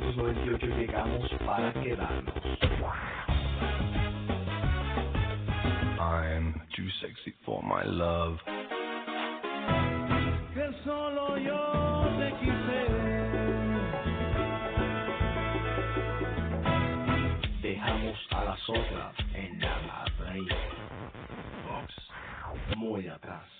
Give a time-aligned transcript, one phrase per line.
[0.00, 2.34] 1998 llegamos para quedarnos.
[5.98, 8.38] I'm too sexy for my love.
[10.52, 12.80] que solo yo te quise.
[17.62, 20.52] Dejamos a las otras en la raíz.
[21.64, 23.55] Fox, muy atrás.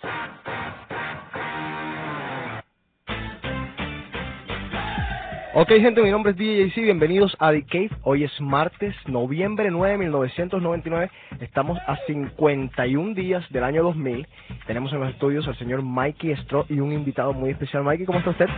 [5.58, 7.90] Ok, gente, mi nombre es DJC, bienvenidos a The Cave.
[8.02, 11.10] Hoy es martes, noviembre 9 de 1999.
[11.40, 14.28] Estamos a 51 días del año 2000.
[14.66, 17.84] Tenemos en los estudios al señor Mikey Stro y un invitado muy especial.
[17.84, 18.48] Mikey, ¿cómo está usted?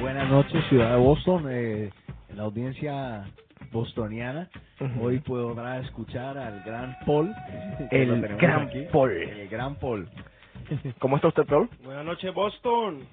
[0.00, 1.90] Buenas noches, ciudad de Boston, eh,
[2.34, 3.24] la audiencia
[3.70, 4.48] bostoniana.
[5.00, 7.32] Hoy podrá escuchar al gran Paul.
[7.92, 8.84] El gran aquí.
[8.90, 9.12] Paul.
[9.12, 10.08] El gran Paul.
[10.98, 11.68] ¿Cómo está usted, Paul?
[11.84, 13.06] Buenas noches, Boston.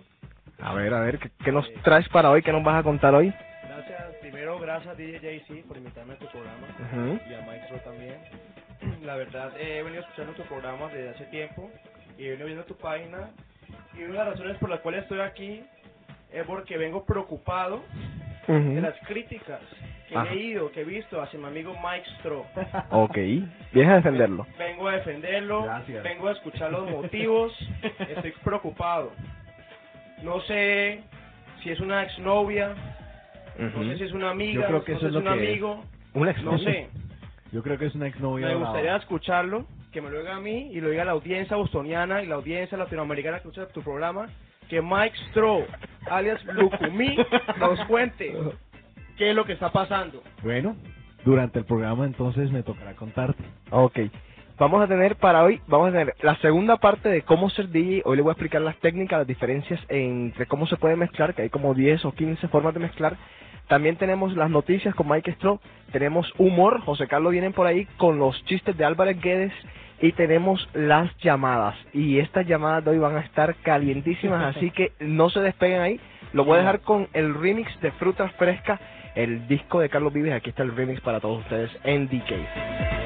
[0.61, 2.41] A ver, a ver, ¿qué, qué nos traes para hoy?
[2.41, 3.33] ¿Qué nos vas a contar hoy?
[3.67, 7.19] Gracias, primero, gracias a DJ JC por invitarme a tu programa Ujú.
[7.29, 8.15] y a Maestro también.
[9.03, 11.69] La verdad, eh, he venido escuchando tu programa desde hace tiempo
[12.17, 13.29] y he venido viendo tu página.
[13.97, 15.63] Y una de las razones por las cuales estoy aquí
[16.31, 17.83] es porque vengo preocupado
[18.47, 18.81] de Ujú.
[18.81, 19.61] las críticas
[20.07, 20.31] que Ajá.
[20.31, 22.45] he leído, que he visto hacia mi amigo Mike Stro.
[22.91, 23.15] Ok,
[23.73, 24.45] vienes a defenderlo.
[24.57, 26.03] Vengo a defenderlo, Gracias.
[26.03, 27.51] vengo a escuchar los motivos,
[28.09, 29.11] estoy preocupado.
[30.23, 31.01] No sé
[31.63, 32.73] si es una exnovia,
[33.59, 35.27] no sé si es una amiga, Yo creo que no eso sé es si un
[35.27, 35.33] es.
[35.49, 36.89] amigo, Un ex no sé.
[37.51, 38.47] Yo creo que es una exnovia.
[38.47, 38.69] Me brava.
[38.69, 42.21] gustaría escucharlo, que me lo diga a mí y lo diga a la audiencia bostoniana
[42.23, 44.27] y la audiencia latinoamericana que escucha tu programa,
[44.69, 45.65] que Mike Stroh,
[46.09, 47.15] alias Lucumí,
[47.59, 48.35] nos cuente
[49.17, 50.21] qué es lo que está pasando.
[50.43, 50.75] Bueno,
[51.23, 53.43] durante el programa entonces me tocará contarte.
[53.71, 53.99] Ok.
[54.57, 58.03] Vamos a tener para hoy, vamos a tener la segunda parte de cómo ser DJ.
[58.05, 61.41] Hoy le voy a explicar las técnicas, las diferencias entre cómo se puede mezclar, que
[61.41, 63.17] hay como 10 o 15 formas de mezclar.
[63.67, 65.59] También tenemos las noticias con Mike Stroh,
[65.91, 69.51] tenemos humor, José Carlos vienen por ahí con los chistes de Álvarez Guedes
[69.99, 71.75] y tenemos las llamadas.
[71.91, 75.99] Y estas llamadas de hoy van a estar calientísimas, así que no se despeguen ahí.
[76.31, 78.79] Lo voy a dejar con el remix de Frutas Frescas,
[79.15, 80.31] el disco de Carlos Vives.
[80.31, 83.04] Aquí está el remix para todos ustedes en DK.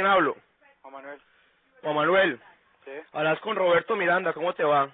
[0.00, 0.34] Quién hablo?
[0.80, 1.20] Juan Manuel.
[1.82, 2.40] Juan Manuel.
[2.86, 2.90] ¿Sí?
[3.12, 4.88] Hablas con Roberto Miranda, ¿cómo te va?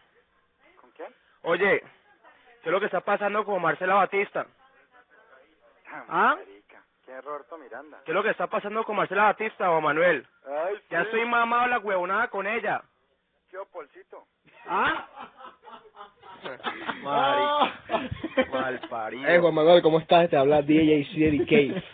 [0.81, 1.09] ¿Con quién?
[1.43, 4.47] Oye, ¿qué es lo que está pasando con Marcela Batista?
[6.09, 6.35] ¿Ah?
[6.37, 6.83] Marica.
[7.05, 8.01] ¿Quién es Roberto Miranda?
[8.05, 10.27] ¿Qué es lo que está pasando con Marcela Batista, Juan Manuel?
[10.45, 12.83] Ay, Ya estoy mamado la huevonada con ella.
[13.49, 14.27] ¿Qué Polcito?
[14.67, 15.07] ¿Ah?
[17.05, 18.51] Marica.
[18.51, 19.29] Mal parido.
[19.29, 20.29] Eh, Juan Manuel, ¿cómo estás?
[20.29, 21.85] Te habla DJ City Cave.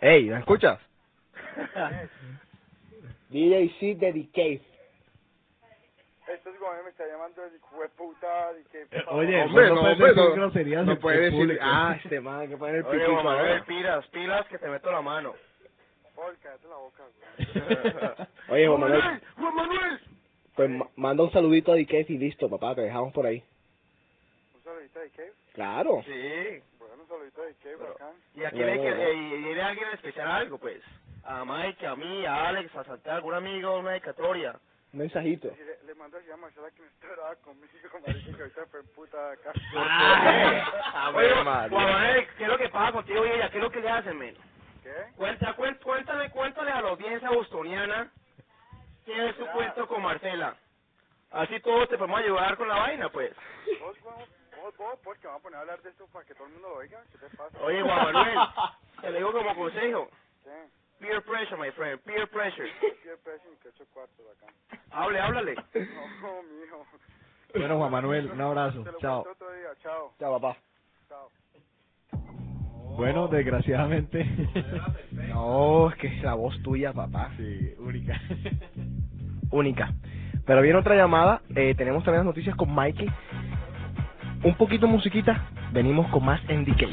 [0.00, 0.78] Ey, ¿me escuchas?
[3.30, 4.60] DJ C de Cave.
[6.28, 7.58] Esto es como me está llamando de
[7.96, 8.52] puta.
[8.58, 10.84] y que- Oye, Hombre, no, no, puedes hombre, decir no.
[10.86, 11.38] No puede decir.
[11.38, 11.62] público.
[11.64, 13.64] Ah, este man que pone el Oye, piquito Juan Manuel, ahora.
[13.66, 15.34] pilas, pilas, que te meto la mano.
[16.14, 18.26] Paul, cállate la boca, güey.
[18.48, 20.00] Oye, Juan Manuel, Juan Manuel.
[20.54, 23.42] pues ma- manda un saludito a Cave y listo, papá, te dejamos por ahí.
[24.54, 25.32] Un saludito de Cave.
[25.54, 26.02] Claro.
[26.04, 26.62] Sí.
[26.78, 28.14] Bueno, un saludito de Cave, Pero- bacán.
[28.36, 29.02] Y aquí Bueno, le que bueno.
[29.02, 30.80] eh, y viene alguien especial algo, pues.
[31.24, 34.58] A Mike, a mí, a Alex, a Santiago, algún amigo, una dedicatoria.
[34.92, 35.48] Un mensajito.
[35.56, 37.72] Le, le mando a a Marcela que no está brava conmigo,
[38.06, 39.52] marica, que ahorita fue en puta de acá.
[39.74, 41.70] Ah, ver, Juan.
[41.70, 43.50] Manuel, ¿qué es lo que pasa contigo y ella?
[43.50, 44.36] ¿Qué es lo que le hacen, men?
[44.82, 45.12] ¿Qué?
[45.16, 48.10] Cuenta, cuéntale, cuéntale a la audiencia bostoniana
[49.04, 50.56] qué es su cuento con Marcela.
[51.30, 53.32] Así todos te podemos ayudar con la vaina, pues.
[53.80, 54.28] Vos, vos,
[54.60, 56.68] vos, vos, porque vamos a poner a hablar de esto para que todo el mundo
[56.68, 57.02] lo oiga.
[57.10, 57.58] ¿Qué te pasa?
[57.60, 58.38] Oye, Juan Manuel,
[59.00, 60.10] te lo digo como consejo.
[60.44, 60.68] ¿Qué?
[61.02, 62.64] Peer pressure, my friend, peer pressure.
[63.24, 64.52] Precio y que ocho cuartos acá.
[64.92, 65.54] Hable, háblale.
[65.74, 66.86] No, mijo.
[67.54, 68.82] Bueno, Juan Manuel, un abrazo.
[68.84, 69.22] Te lo Chao.
[69.24, 69.68] cuento otro día.
[69.82, 70.12] Chao.
[70.18, 70.56] Chao, papá.
[71.08, 71.28] Chao.
[72.96, 74.24] Bueno, desgraciadamente.
[75.12, 77.30] No, es que es la voz tuya, papá.
[77.36, 78.20] sí, única.
[79.50, 79.92] Única.
[80.46, 81.42] Pero viene otra llamada.
[81.54, 83.08] Eh, tenemos también las noticias con Mikey.
[84.44, 85.48] Un poquito musiquita.
[85.72, 86.86] Venimos con más NDK.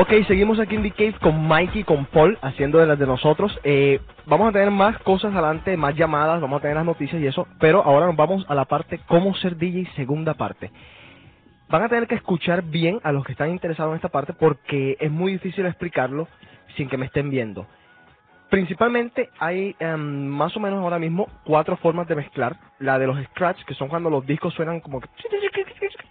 [0.00, 3.58] Ok, seguimos aquí en The Cave con Mikey, con Paul, haciendo de las de nosotros.
[3.64, 7.26] Eh, vamos a tener más cosas adelante, más llamadas, vamos a tener las noticias y
[7.26, 10.70] eso, pero ahora nos vamos a la parte cómo ser DJ, segunda parte.
[11.68, 14.96] Van a tener que escuchar bien a los que están interesados en esta parte porque
[15.00, 16.28] es muy difícil explicarlo
[16.76, 17.66] sin que me estén viendo.
[18.50, 22.54] Principalmente hay em, más o menos ahora mismo cuatro formas de mezclar.
[22.78, 25.08] La de los scratch, que son cuando los discos suenan como que...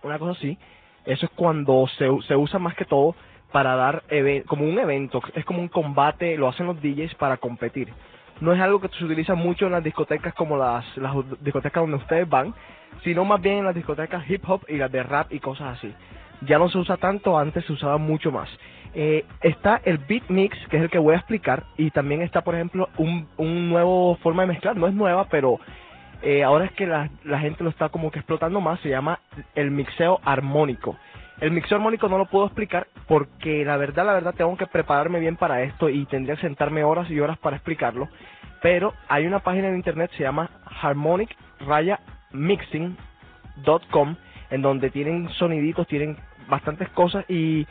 [0.04, 0.58] Una cosa así.
[1.06, 3.16] Eso es cuando se, se usa más que todo
[3.52, 4.04] para dar
[4.48, 5.22] como un evento.
[5.36, 7.90] Es como un combate, lo hacen los DJs para competir.
[8.40, 11.98] No es algo que se utiliza mucho en las discotecas como las, las discotecas donde
[11.98, 12.54] ustedes van,
[13.04, 15.94] sino más bien en las discotecas hip hop y las de rap y cosas así.
[16.42, 18.48] Ya no se usa tanto, antes se usaba mucho más.
[18.94, 22.42] Eh, está el beat mix, que es el que voy a explicar, y también está,
[22.42, 24.76] por ejemplo, un, un nuevo forma de mezclar.
[24.76, 25.60] No es nueva, pero
[26.22, 28.80] eh, ahora es que la, la gente lo está como que explotando más.
[28.82, 29.20] Se llama
[29.56, 30.96] el mixeo armónico.
[31.40, 35.20] El mixeo armónico no lo puedo explicar porque la verdad, la verdad, tengo que prepararme
[35.20, 38.10] bien para esto y tendría que sentarme horas y horas para explicarlo.
[38.62, 40.50] Pero hay una página en internet, se llama
[40.82, 42.00] Harmonic Raya
[42.32, 44.16] Mixing.com,
[44.50, 46.18] en donde tienen soniditos, tienen
[46.50, 47.68] bastantes cosas y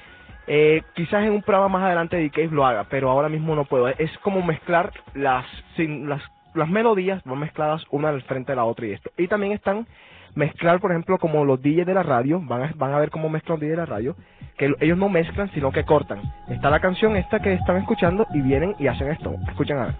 [0.46, 3.64] eh, quizás en un programa más adelante de Cave lo haga, pero ahora mismo no
[3.64, 3.88] puedo.
[3.88, 5.44] Es como mezclar las,
[5.74, 6.22] sin, las,
[6.54, 9.10] las melodías, van mezcladas una al frente de la otra y esto.
[9.16, 9.88] Y también están
[10.36, 13.28] mezclar, por ejemplo, como los DJs de la radio, van a, van a ver cómo
[13.28, 14.16] mezclan los DJs de la radio,
[14.56, 16.20] que ellos no mezclan, sino que cortan.
[16.48, 19.34] Está la canción esta que están escuchando y vienen y hacen esto.
[19.48, 19.98] Escuchen a.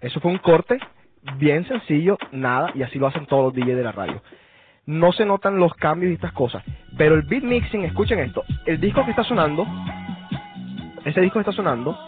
[0.00, 0.78] Eso fue un corte
[1.36, 4.22] bien sencillo, nada, y así lo hacen todos los DJs de la radio.
[4.86, 6.64] No se notan los cambios y estas cosas.
[6.96, 9.66] Pero el beat mixing, escuchen esto, el disco que está sonando,
[11.04, 11.98] ese disco que está sonando,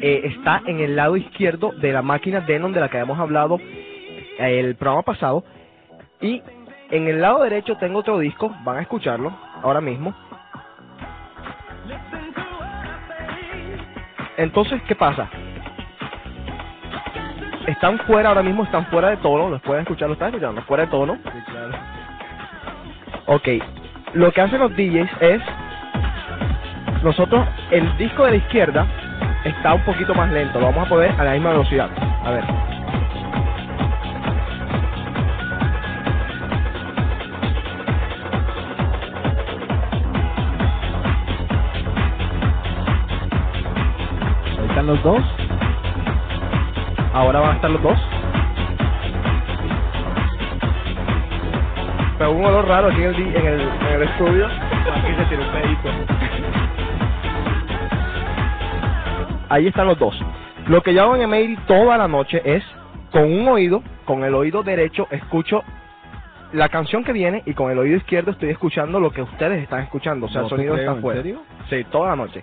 [0.00, 3.58] eh, está en el lado izquierdo de la máquina Denon de la que habíamos hablado
[3.60, 5.44] eh, el programa pasado.
[6.20, 6.42] Y
[6.90, 10.14] en el lado derecho tengo otro disco, van a escucharlo ahora mismo.
[14.36, 15.28] Entonces, ¿qué pasa?
[17.66, 20.84] Están fuera ahora mismo, están fuera de tono, los pueden escuchar, lo están escuchando, fuera
[20.84, 21.18] de tono.
[23.26, 23.48] Ok,
[24.14, 25.42] lo que hacen los DJs es,
[27.02, 28.86] nosotros, el disco de la izquierda
[29.44, 31.88] está un poquito más lento, lo vamos a poner a la misma velocidad.
[32.24, 32.44] A ver.
[44.58, 45.22] Ahí están los dos.
[47.14, 47.98] Ahora van a estar los dos.
[52.18, 54.46] Pero un olor raro aquí en el, en el, en el estudio.
[54.46, 56.67] Aquí se tiene un pedito.
[59.48, 60.18] Ahí están los dos.
[60.68, 62.62] Lo que yo hago en Emery toda la noche es,
[63.10, 65.62] con un oído, con el oído derecho, escucho
[66.52, 69.80] la canción que viene y con el oído izquierdo estoy escuchando lo que ustedes están
[69.82, 70.26] escuchando.
[70.26, 71.22] O sea, No el sonido creo, está ¿en fuera.
[71.22, 71.42] serio?
[71.70, 72.42] Sí, toda la noche.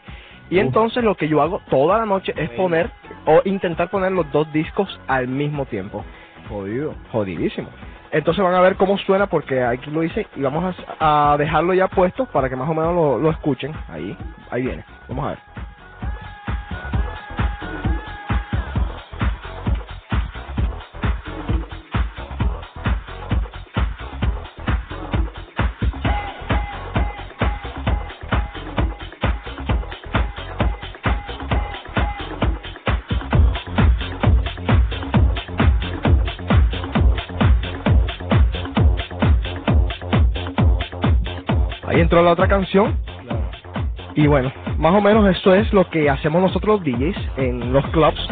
[0.50, 0.62] Y Uf.
[0.62, 2.90] entonces lo que yo hago toda la noche es poner
[3.26, 6.04] o intentar poner los dos discos al mismo tiempo.
[6.50, 6.94] Jodido.
[7.12, 7.68] Jodidísimo.
[8.12, 11.74] Entonces van a ver cómo suena porque aquí lo hice y vamos a, a dejarlo
[11.74, 13.74] ya puesto para que más o menos lo, lo escuchen.
[13.90, 14.16] Ahí,
[14.52, 14.86] ahí viene.
[15.10, 15.40] Vamos a ver.
[42.36, 42.98] Otra canción.
[44.14, 47.86] Y bueno, más o menos eso es lo que hacemos nosotros los DJs en los
[47.88, 48.28] clubs.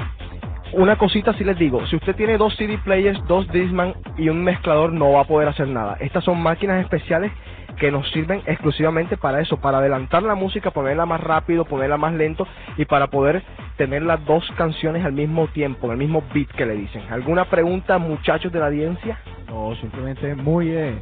[0.74, 4.44] Una cosita sí les digo, si usted tiene dos CD players, dos Discman y un
[4.44, 5.98] mezclador no va a poder hacer nada.
[6.00, 7.32] Estas son máquinas especiales
[7.80, 12.14] que nos sirven exclusivamente para eso, para adelantar la música, ponerla más rápido, ponerla más
[12.14, 13.44] lento y para poder
[13.78, 17.04] tener las dos canciones al mismo tiempo, en el mismo beat que le dicen.
[17.10, 19.20] ¿Alguna pregunta muchachos de la audiencia?
[19.48, 21.02] No, simplemente muy eh,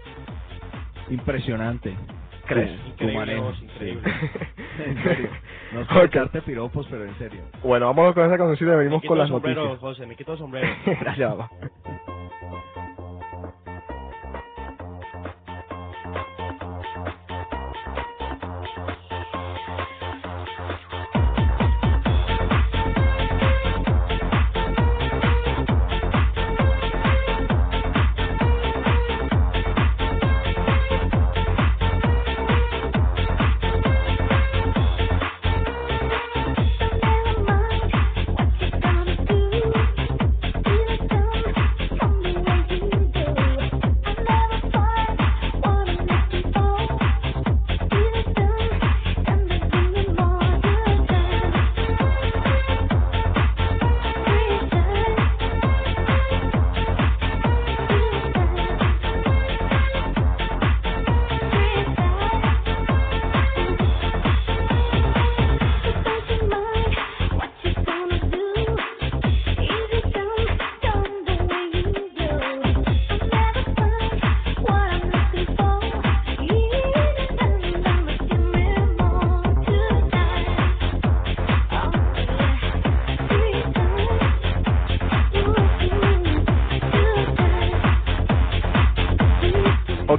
[1.09, 1.95] impresionante.
[2.53, 2.79] ¿Crees?
[2.97, 3.51] Tu, tu manejo.
[3.61, 4.01] increíble.
[4.85, 5.29] En serio.
[5.73, 5.93] No es Ok.
[5.93, 7.41] por echarte piropos, pero en serio.
[7.63, 9.79] Bueno, vamos con esa canción y Me venimos quito con el las sombrero, noticias.
[9.79, 10.67] José, me quito el sombrero.
[11.01, 11.49] Gracias, papá.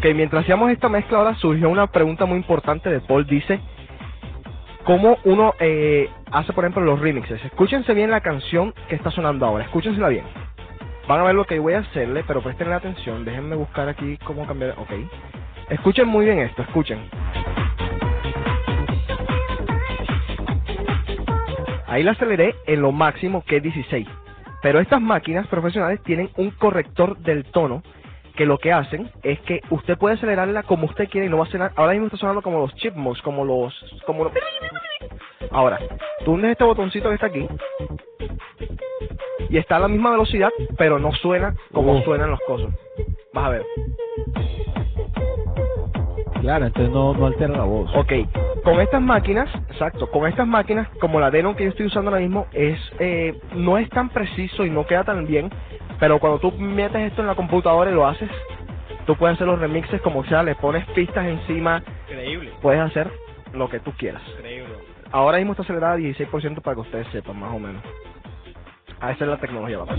[0.02, 3.24] Ok, mientras hacíamos esta mezcla ahora surgió una pregunta muy importante de Paul.
[3.24, 3.60] Dice,
[4.82, 7.44] ¿cómo uno eh, hace, por ejemplo, los remixes?
[7.44, 10.24] Escúchense bien la canción que está sonando ahora, escúchensela bien.
[11.06, 13.24] Van a ver lo que voy a hacerle, pero presten atención.
[13.24, 14.74] Déjenme buscar aquí cómo cambiar.
[14.76, 14.90] Ok.
[15.70, 16.98] Escuchen muy bien esto, escuchen.
[21.86, 24.08] Ahí la aceleré en lo máximo que es 16.
[24.62, 27.84] Pero estas máquinas profesionales tienen un corrector del tono
[28.32, 31.44] que lo que hacen es que usted puede acelerarla como usted quiere y no va
[31.44, 31.72] a sonar.
[31.76, 33.74] Ahora mismo está sonando como los chipmunks, como los.
[34.06, 34.32] como los.
[35.50, 35.78] Ahora,
[36.24, 37.46] tú hundes este botoncito que está aquí
[39.48, 42.02] y está a la misma velocidad, pero no suena como Oh.
[42.02, 42.70] suenan los cosos.
[43.34, 43.62] Vas a ver.
[46.42, 47.88] Claro, entonces no, no altera la voz.
[47.94, 48.12] Ok,
[48.64, 52.20] con estas máquinas, exacto, con estas máquinas, como la Denon que yo estoy usando ahora
[52.20, 55.48] mismo, es eh, no es tan preciso y no queda tan bien,
[56.00, 58.28] pero cuando tú metes esto en la computadora y lo haces,
[59.06, 63.08] tú puedes hacer los remixes como sea, le pones pistas encima, Increíble, puedes hacer
[63.52, 64.22] lo que tú quieras.
[64.36, 64.74] increíble.
[65.12, 67.82] Ahora mismo está acelerada a 16% para que ustedes sepan más o menos.
[69.00, 69.94] Ah, esa es la tecnología, papá.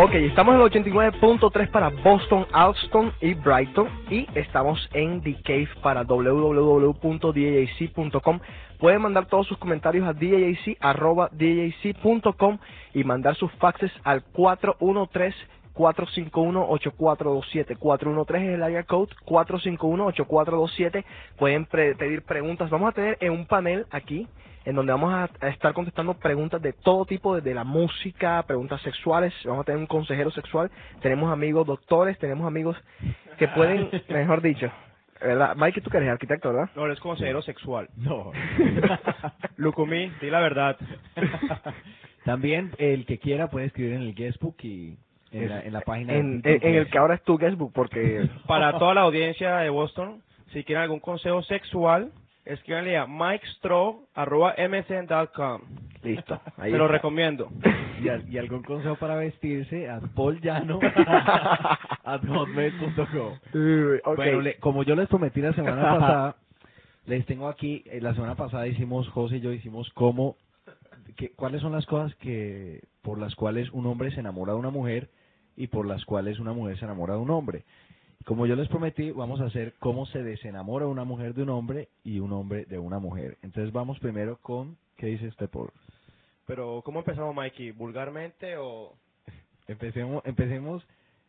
[0.00, 5.68] Ok, estamos en el 89.3 para Boston, Alston y Brighton y estamos en The Cave
[5.82, 7.18] para www.djc.com.
[8.78, 10.78] Pueden mandar todos sus comentarios a djc.com
[12.94, 15.36] y mandar sus faxes al 413
[15.74, 17.76] 451-8427.
[17.78, 21.04] 413 es el área code, 451-8427.
[21.38, 22.68] Pueden pre- pedir preguntas.
[22.70, 24.26] Vamos a tener en un panel aquí,
[24.68, 28.82] en donde vamos a, a estar contestando preguntas de todo tipo, desde la música, preguntas
[28.82, 29.32] sexuales.
[29.44, 30.70] Vamos a tener un consejero sexual.
[31.00, 32.76] Tenemos amigos doctores, tenemos amigos
[33.38, 34.70] que pueden, mejor dicho,
[35.20, 35.56] ¿verdad?
[35.56, 36.68] Mike, tú que eres arquitecto, ¿verdad?
[36.76, 37.88] No, eres consejero sexual.
[37.96, 38.30] No.
[39.56, 40.76] Lucumí, di la verdad.
[42.24, 44.98] También el que quiera puede escribir en el guestbook y
[45.32, 46.14] en la, en la página.
[46.14, 46.90] en- en el pues.
[46.92, 51.00] que ahora es tu guestbook, porque Para toda la audiencia de Boston, si quieren algún
[51.00, 52.10] consejo sexual,
[52.48, 55.60] escríbanle a mikestro.msn.com.
[56.02, 56.40] listo.
[56.56, 56.96] Ahí Se lo está.
[56.96, 57.50] recomiendo.
[58.02, 60.78] y, al- y algún consejo para vestirse a paulllano
[62.04, 63.38] at hotmail.com.
[63.54, 64.16] Uy, ok.
[64.16, 66.36] Bueno, le- como yo les prometí la semana pasada,
[67.06, 70.36] les tengo aquí, eh, la semana pasada hicimos, José y yo hicimos cómo,
[71.16, 74.70] que, cuáles son las cosas que por las cuales un hombre se enamora de una
[74.70, 75.08] mujer
[75.56, 77.64] y por las cuales una mujer se enamora de un hombre.
[78.28, 81.88] Como yo les prometí, vamos a hacer cómo se desenamora una mujer de un hombre
[82.04, 83.38] y un hombre de una mujer.
[83.40, 85.70] Entonces vamos primero con, ¿qué dice usted, Paul?
[86.46, 87.70] Pero, ¿cómo empezamos, Mikey?
[87.70, 88.92] ¿Vulgarmente o...?
[89.66, 90.86] Empecemos, empecemos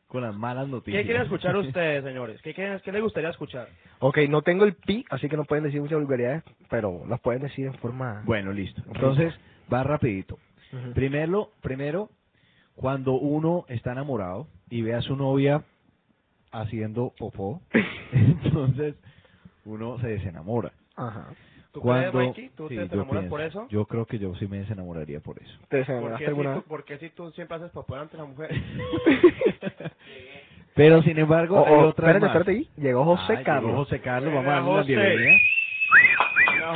[0.07, 0.99] con las malas noticias.
[0.99, 2.41] ¿Qué quieren escuchar ustedes, señores?
[2.41, 3.69] ¿Qué, quieren, ¿Qué les gustaría escuchar?
[3.99, 7.43] Ok, no tengo el pi, así que no pueden decir muchas vulgaridades, pero las pueden
[7.43, 8.23] decir en forma...
[8.25, 8.83] Bueno, listo.
[8.93, 9.33] Entonces,
[9.73, 10.38] va rapidito.
[10.95, 12.09] Primero, primero,
[12.75, 15.63] cuando uno está enamorado y ve a su novia
[16.51, 17.62] haciendo popó,
[18.12, 18.95] entonces
[19.65, 20.71] uno se desenamora.
[20.95, 21.27] Ajá.
[21.71, 22.49] ¿Tú Cuando, crees, Mikey?
[22.57, 23.29] ¿Tú sí, te, enamoras pienso.
[23.29, 23.67] por eso?
[23.69, 25.51] Yo creo que yo sí me desenamoraría por eso.
[25.67, 26.67] ¿Te ¿Por desenamoraste qué, si alguna tú, vez?
[26.67, 28.49] por qué si tú siempre haces popó ante la mujer?
[30.75, 32.29] Pero sin embargo, Oh, hay oh, espérate, más.
[32.29, 32.67] espérate ahí.
[32.77, 33.75] Llegó José Ah, llegó Carlos.
[33.75, 35.38] José Carlos, vamos a darle la bienvenida.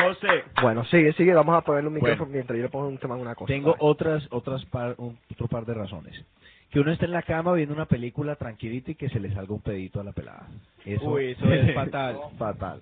[0.03, 0.27] José.
[0.61, 2.07] Bueno, sigue, sigue, vamos a ponerle un Bueno.
[2.07, 3.47] micrófono mientras yo le pongo un tema una cosa.
[3.53, 6.25] Tengo otras, otras par, un- otro par de razones.
[6.73, 9.53] Que uno esté en la cama viendo una película tranquilito y que se le salga
[9.53, 10.47] un pedito a la pelada.
[10.83, 12.17] Eso, Uy, eso es fatal.
[12.37, 12.81] fatal.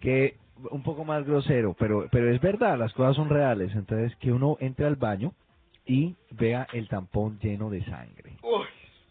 [0.00, 0.34] Que
[0.70, 3.72] un poco más grosero, pero pero es verdad, las cosas son reales.
[3.76, 5.32] Entonces, que uno entre al baño
[5.86, 8.32] y vea el tampón lleno de sangre.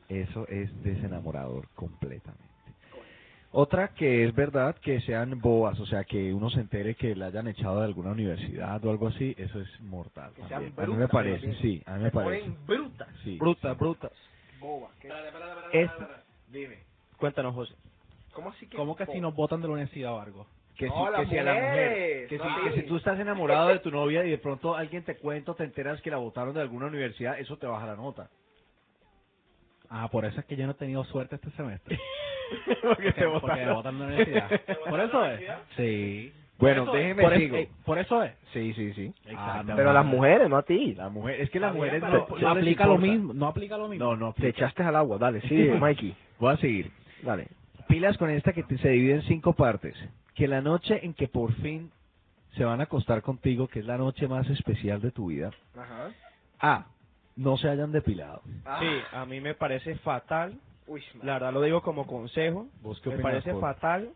[0.10, 2.49] Eso es desenamorador completamente.
[3.52, 7.28] Otra que es verdad que sean boas, o sea, que uno se entere que la
[7.28, 10.32] hayan echado de alguna universidad o algo así, eso es mortal.
[10.36, 10.74] Que sean también.
[10.78, 11.58] a mí me brutas, parece, bien.
[11.60, 12.46] sí, a mí me parece.
[12.46, 13.08] Ponen brutas.
[13.24, 13.38] Sí.
[13.40, 14.12] Brutas, brutas.
[14.60, 14.90] Boba.
[15.02, 15.10] ¿qué?
[15.74, 16.24] Esta-
[17.18, 17.74] Cuéntanos, José.
[18.34, 18.78] ¿Cómo así que?
[18.78, 20.48] ¿Cómo que si nos votan de la universidad o algo?
[20.78, 23.68] Que, No, si, que si a la mujer, que, no si, que tú estás enamorado
[23.70, 26.54] de tu novia y de pronto alguien te cuenta o te enteras que la votaron
[26.54, 28.30] de alguna universidad, eso te baja la nota.
[29.90, 32.00] Ah, por eso es que yo no he tenido suerte este semestre.
[32.82, 34.62] Porque te Porque me votan de la universidad.
[34.90, 35.42] Por eso es.
[35.76, 36.34] Sí.
[36.58, 38.34] Bueno, eso déjeme por eh, por eso es.
[38.52, 39.14] Sí, sí, sí.
[39.34, 39.78] Ah, no.
[39.78, 40.94] Pero las mujeres, no a ti.
[40.94, 43.34] La mujer, es que las mujeres No, no, aplica lo mismo.
[43.34, 44.06] No aplica lo mismo.
[44.06, 46.14] No, no Te echaste al agua, dale, sigue, Mikey.
[46.38, 46.92] Voy a seguir.
[47.22, 47.48] Dale.
[47.88, 49.96] Pilas con esta que te- se divide en cinco partes.
[50.36, 51.92] Que la noche en que por fin
[52.52, 56.10] se van a acostar contigo, que es la noche más especial de tu vida, Ajá.
[56.60, 56.86] A,
[57.38, 58.42] no se hayan depilado.
[58.80, 60.60] Sí, a mí me parece fatal.
[60.90, 62.68] Uy, La verdad lo digo como consejo.
[62.82, 64.10] ¿Vos qué Me opinas, parece fatal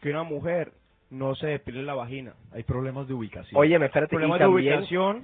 [0.00, 0.72] que una mujer
[1.10, 2.32] no se depile la vagina.
[2.52, 3.60] Hay problemas de ubicación.
[3.60, 5.22] Oye, me espérate, Problemas de también ubicación,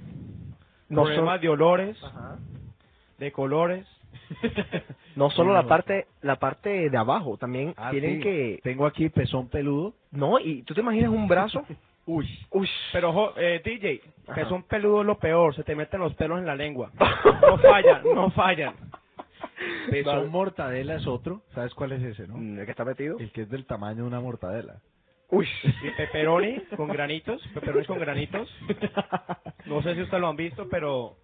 [0.89, 2.37] no, problemas son- de olores, Ajá.
[3.17, 3.87] de colores.
[5.15, 8.21] no solo la parte la parte de abajo, también Ah, tienen sí.
[8.21, 8.59] que...
[8.63, 9.93] Tengo aquí pezón peludo.
[10.11, 11.63] No, y tú te imaginas un brazo...
[12.05, 12.27] Uy.
[12.49, 12.67] Uy.
[12.91, 14.33] Pero, jo- eh, DJ, Ajá.
[14.41, 16.91] pezón peludo es lo peor, se te meten los pelos en la lengua.
[17.41, 18.73] No fallan, no fallan.
[19.91, 20.29] Pezón Vale.
[20.29, 21.41] mortadela es otro.
[21.53, 22.37] ¿Sabes cuál es ese, no?
[22.37, 23.17] Mm, ¿El que está metido?
[23.19, 24.81] El que es del tamaño de una mortadela.
[25.31, 25.47] Uy.
[25.83, 28.49] Y pepperoni con granitos, pepperoni con granitos.
[29.65, 31.17] No sé si ustedes lo han visto, pero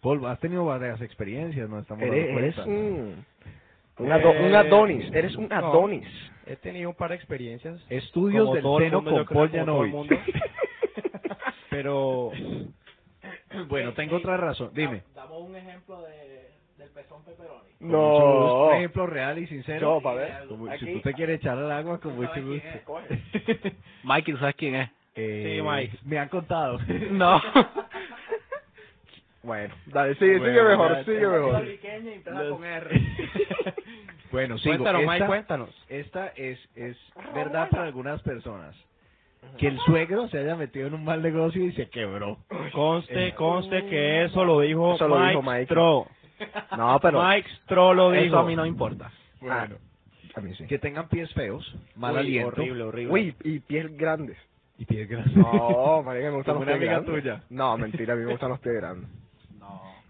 [0.00, 1.78] Paul, has tenido varias experiencias, ¿no?
[1.80, 3.24] Estamos Eres, dando eres un...
[3.98, 5.54] Un, ado- Eh, un Adonis, eres un no.
[5.56, 6.06] Adonis.
[6.46, 7.80] he tenido un par de experiencias.
[7.90, 9.94] Estudios del seno con Paul Yanovich.
[11.70, 12.30] Pero
[13.68, 14.70] bueno, tengo otra razón.
[14.74, 15.02] Dime.
[15.14, 17.70] Damos un ejemplo de, del pezón pepperoni.
[17.80, 18.66] No.
[18.68, 20.00] Un ejemplo real y sincero.
[20.00, 20.46] Ver.
[20.48, 20.84] Como- Aquí.
[20.86, 23.02] Si tú te quieres echar al agua, con mucho gusto.
[24.02, 24.90] Mikey, ¿tú sabes quién es?
[25.14, 25.98] Eh, Sí, Mike.
[26.04, 26.78] Me han contado.
[27.10, 27.40] No.
[29.42, 31.64] Bueno, dale, sigue, sigue Bueno, mejor, ya, sigue mejor.
[34.32, 34.74] bueno, sigo.
[34.76, 35.84] cuéntanos, esta, Mike, cuéntanos.
[35.90, 36.96] esta es, es
[37.34, 38.74] verdad para algunas personas.
[39.58, 42.38] Que el suegro se haya metido en un mal negocio y se quebró.
[42.72, 45.64] Conste, conste que eso lo dijo Eso lo Mike, dijo Mike.
[45.66, 46.06] Stroh.
[46.76, 47.22] No, pero...
[47.22, 48.24] Mike Stroh lo dijo.
[48.24, 49.10] Eso a mí no importa.
[49.40, 49.76] Bueno,
[50.34, 50.66] A mí sí.
[50.66, 53.12] que tengan pies feos, mal Uy, aliento Horrible, horrible.
[53.12, 54.36] Uy, y pies grandes.
[54.78, 55.36] y pies grandes.
[55.36, 57.14] No, marica, me gustan los pies amiga grandes.
[57.22, 57.42] tuya.
[57.50, 59.08] No, mentira, a mí me gustan los pies grandes.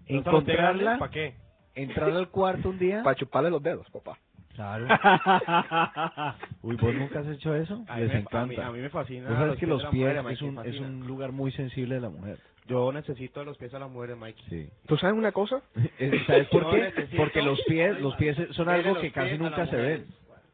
[0.07, 1.35] Encontrarla, ¿Para qué?
[1.75, 3.03] entrar al cuarto un día.
[3.03, 4.19] Para chuparle los dedos, papá.
[4.55, 4.87] Claro.
[6.63, 7.85] Uy, ¿vos nunca has hecho eso?
[7.89, 9.71] A mí Les me- a mí- a mí me fascina Vos sabes los que pies
[9.83, 12.39] los pies mujer, es un, es un lugar muy sensible de la mujer.
[12.66, 14.42] Yo necesito los pies a las mujeres, Mike.
[14.48, 14.68] Sí.
[14.87, 15.62] ¿Tú sabes una cosa?
[15.98, 17.07] Es- ¿Sabes por qué?
[17.16, 20.07] Porque los pies, los pies son algo que casi nunca se ven.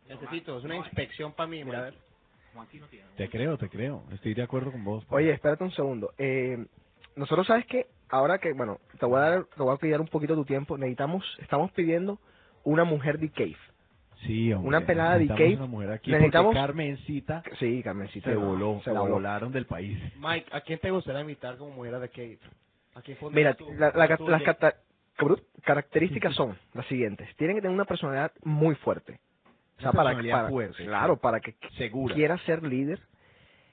[0.09, 1.93] Necesito, es una inspección para mí, mira.
[3.17, 4.05] Te creo, te creo.
[4.13, 5.05] Estoy de acuerdo con vos.
[5.11, 6.13] Oye, espérate un segundo.
[6.19, 6.67] Eh,
[7.15, 7.87] nosotros, ¿sabes qué?
[8.09, 10.77] Ahora que, bueno, te voy a dar, te voy a pedir un poquito tu tiempo.
[10.77, 12.19] Necesitamos, estamos pidiendo
[12.65, 13.57] una mujer de cave.
[14.27, 14.69] Sí, hombre.
[14.69, 15.57] Una pelada de Cape.
[15.57, 18.29] una mujer aquí Necesitamos- Carmencita Sí, Carmencita.
[18.31, 19.15] se voló, Se la voló.
[19.15, 19.99] volaron del país.
[20.19, 22.39] Mike, ¿a quién te gustaría invitar como mujer de Kate?
[22.95, 23.67] ¿A quién Mira, pondrías tú?
[23.79, 24.77] la- la- Tú, las cata-
[25.65, 27.29] características son las siguientes.
[27.37, 29.21] Tienen que tener una personalidad muy fuerte.
[29.79, 32.15] O sea, Una para, para- fuerte, claro, para que Segura.
[32.15, 33.01] quiera ser líder,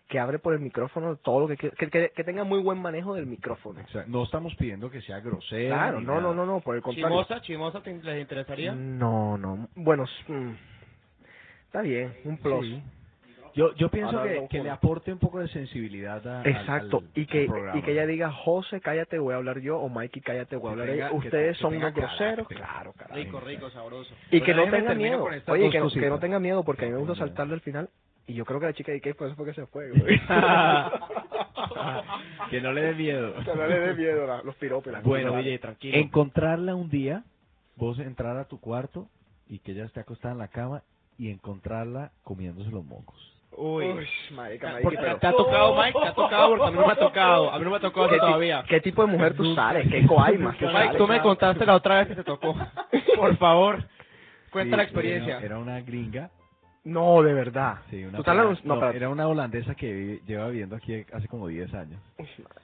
[0.08, 2.82] que abre por el micrófono todo lo que quiera, que, que- que tenga muy buen
[2.82, 3.82] manejo del micrófono.
[3.84, 5.76] O sea, no estamos pidiendo que sea grosera.
[5.76, 7.10] Claro, no, no, no, no, por el contrario.
[7.24, 7.41] ¿Chimosa?
[7.41, 8.74] ¿Chimosa te, les interesaría?
[8.74, 9.67] No, no.
[9.76, 10.52] Bueno, mm,
[11.65, 12.65] está bien, un plus.
[12.65, 12.84] Sí.
[13.56, 17.10] Yo, yo pienso Ahora que, que le aporte un poco de sensibilidad a, Exacto, al-
[17.15, 17.80] y al que programa.
[17.80, 20.72] y que ella diga, José, cállate, voy a hablar yo, o Mikey, cállate, voy a
[20.74, 21.15] hablar yo.
[21.15, 22.48] Ustedes te- son que unos groseros.
[22.50, 23.15] Claro, carajo.
[23.15, 24.13] Rico, rico, sabroso.
[24.30, 25.28] Y que no tenga miedo.
[25.48, 27.89] Oye, que, no- que no tenga miedo, porque a mí me gusta saltarle al final.
[28.28, 30.20] Y yo creo que la chica de Ikea por eso fue que se fue, güey.
[32.50, 33.34] que no le dé miedo.
[33.44, 34.88] que no le dé miedo la- los piropos.
[34.88, 35.46] y las Bueno, cosas.
[35.46, 35.98] DJ, tranquilo.
[35.98, 37.24] Encontrarla un día,
[37.76, 39.08] vos entrar a tu cuarto
[39.48, 40.84] y que ella esté acostada en la cama
[41.18, 43.16] y encontrarla comiéndose los mocos.
[43.56, 43.86] Uy.
[43.86, 46.00] Uy, marica, marica, Porque pero- ¿Te ha tocado, Mike?
[46.00, 46.50] ¿Te ha tocado?
[46.50, 47.52] Porque a mí no me ha tocado.
[47.52, 48.63] A mí no me ha tocado ¿Qué, eso ti- todavía.
[48.68, 49.88] ¿Qué tipo de mujer tú sales?
[49.90, 50.58] ¿Qué coaimas?
[50.58, 50.98] tú Mike, sales?
[50.98, 52.54] tú me contaste la otra vez que te tocó.
[53.16, 53.84] Por favor,
[54.52, 55.38] cuenta Sí, la experiencia.
[55.38, 56.30] Era, era una gringa.
[56.88, 57.80] No, de verdad.
[57.89, 61.04] Sí, una ¿Tú estás hablando- no, no, era una holandesa que vi- lleva viviendo aquí
[61.13, 62.00] hace como 10 años.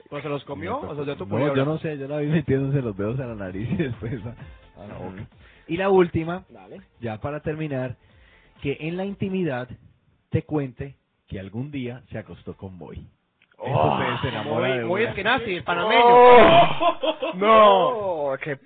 [0.09, 2.27] ¿Pues se los comió o se dio tu No, yo no sé, yo la vi
[2.27, 5.27] metiéndose los dedos a la nariz y después a, a la boca.
[5.67, 6.81] Y la última, Dale.
[6.99, 7.95] ya para terminar,
[8.61, 9.67] que en la intimidad
[10.29, 10.95] te cuente
[11.27, 13.05] que algún día se acostó con Boy.
[13.65, 15.35] Eso se- se enamora Muy, de muy una.
[15.37, 16.01] el panameño.
[16.05, 16.99] ¡Oh!
[17.35, 18.57] No, que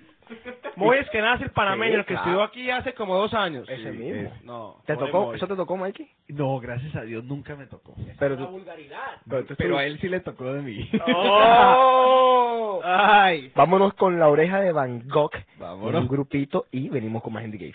[0.76, 2.20] Mois que nace el panameño, Sí, el que claro.
[2.28, 3.68] estudió aquí hace como dos años.
[3.68, 4.30] Ese Sí, mismo.
[4.34, 4.76] es- No.
[4.86, 5.34] ¿Te tocó?
[5.34, 6.08] ¿Eso te tocó, Mikey?
[6.28, 7.94] No, gracias a Dios nunca me tocó.
[8.18, 8.52] Pero La tú...
[8.52, 9.16] vulgaridad.
[9.28, 10.88] Pero, tú Pero a él sí le tocó de mí.
[11.14, 12.80] ¡Oh!
[12.84, 13.50] ¡Ay!
[13.54, 15.32] Vámonos con la oreja de Van Gogh.
[15.58, 16.02] Vámonos.
[16.02, 17.74] Un grupito y venimos con más Indie Gay.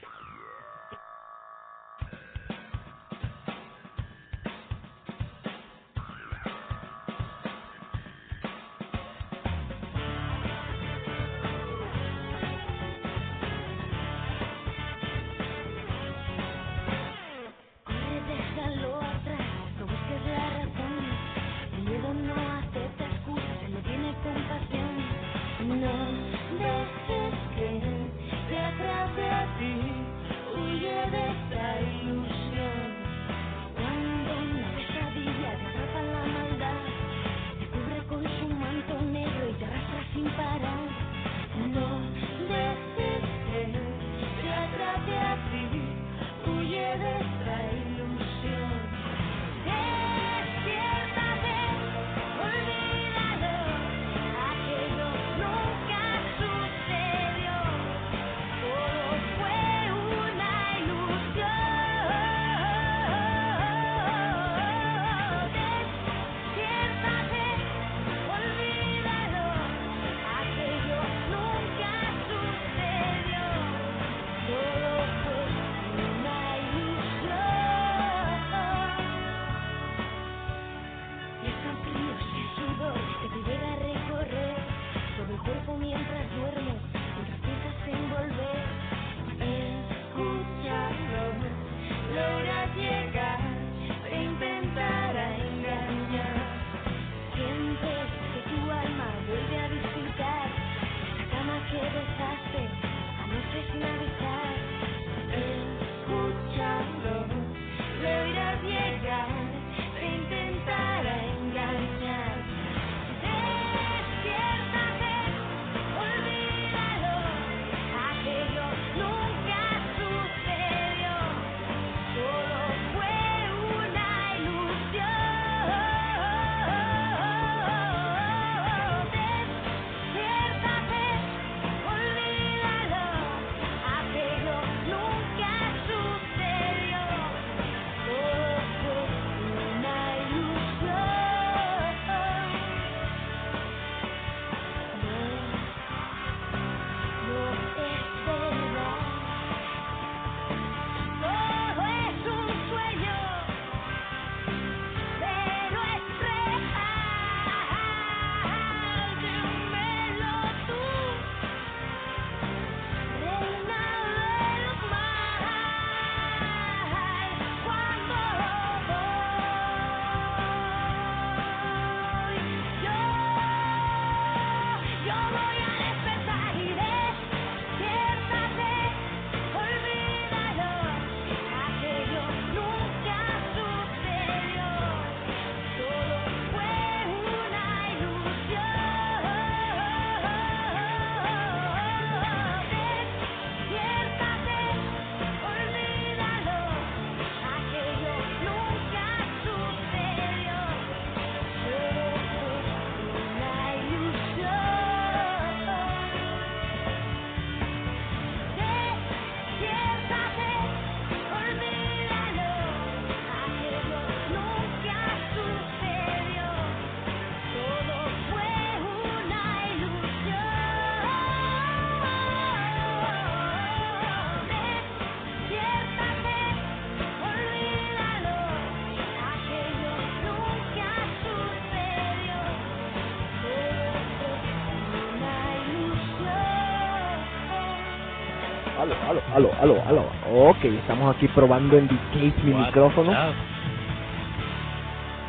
[239.44, 240.50] Aló, aló, aló.
[240.50, 243.12] Ok, estamos aquí probando en DK mi micrófono.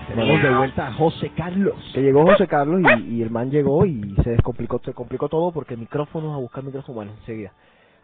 [0.07, 1.75] Tenemos de vuelta a José Carlos.
[1.93, 5.51] Que llegó José Carlos y, y el man llegó y se descomplicó, se complicó todo
[5.51, 7.53] porque micrófonos, a buscar micrófono, bueno, enseguida.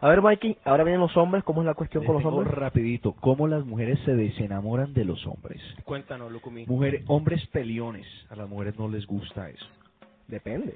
[0.01, 2.53] A ver, Mikey, ahora vienen los hombres, ¿cómo es la cuestión Les con los hombres?
[2.53, 5.61] rapidito, cómo las mujeres se desenamoran de los hombres.
[5.85, 6.65] Cuéntanos, Lucumí.
[6.65, 9.65] Mujeres, hombres peliones, a las mujeres no les gusta eso.
[10.27, 10.75] Depende.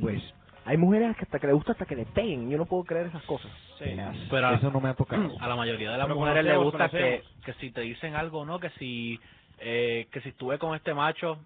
[0.00, 0.22] Pues,
[0.64, 3.06] Hay mujeres que hasta que le gusta hasta que le peguen, yo no puedo creer
[3.06, 3.50] esas cosas.
[3.78, 4.16] tenaz.
[4.30, 5.36] Pero a- eso no me ha tocado.
[5.40, 8.44] A la mayoría de las Pero mujeres les gusta que, que si te dicen algo,
[8.44, 8.58] ¿no?
[8.60, 9.20] Que si
[9.58, 11.38] eh, que si estuve con este macho,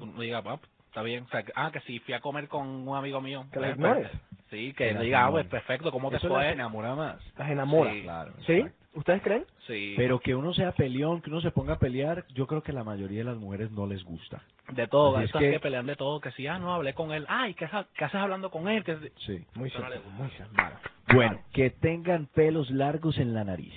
[0.00, 0.60] uno diga, "Ah,
[0.94, 1.24] está bien.
[1.24, 3.46] O sea, que- ah, que si fui a comer con un amigo mío.
[3.52, 4.08] Que la pues, ignores.
[4.10, 6.50] pues, Sí, que diga, ah, pues perfecto, ¿cómo te Eso las fue?
[6.52, 7.16] enamora más.
[7.36, 7.92] Las enamora.
[7.92, 8.32] Sí, Claro.
[8.46, 8.52] ¿Sí?
[8.52, 8.78] exacto.
[8.94, 9.44] ¿Ustedes creen?
[9.66, 12.72] Sí, Pero que uno sea peleón, que uno se ponga a pelear, yo creo que
[12.72, 14.40] la mayoría de las mujeres no les gusta.
[14.70, 15.60] de todo, Así es que- que...
[15.60, 18.50] pelean de todo, que si, ah, no, hablé con él, ay, ¿qué, qué haces hablando
[18.50, 18.84] con él?
[18.84, 18.96] Que...
[19.26, 19.44] Sí.
[19.54, 20.54] Muy no cierto, le muy cierto.
[20.56, 20.76] Vale.
[21.12, 23.74] Bueno, que tengan pelos largos en la nariz.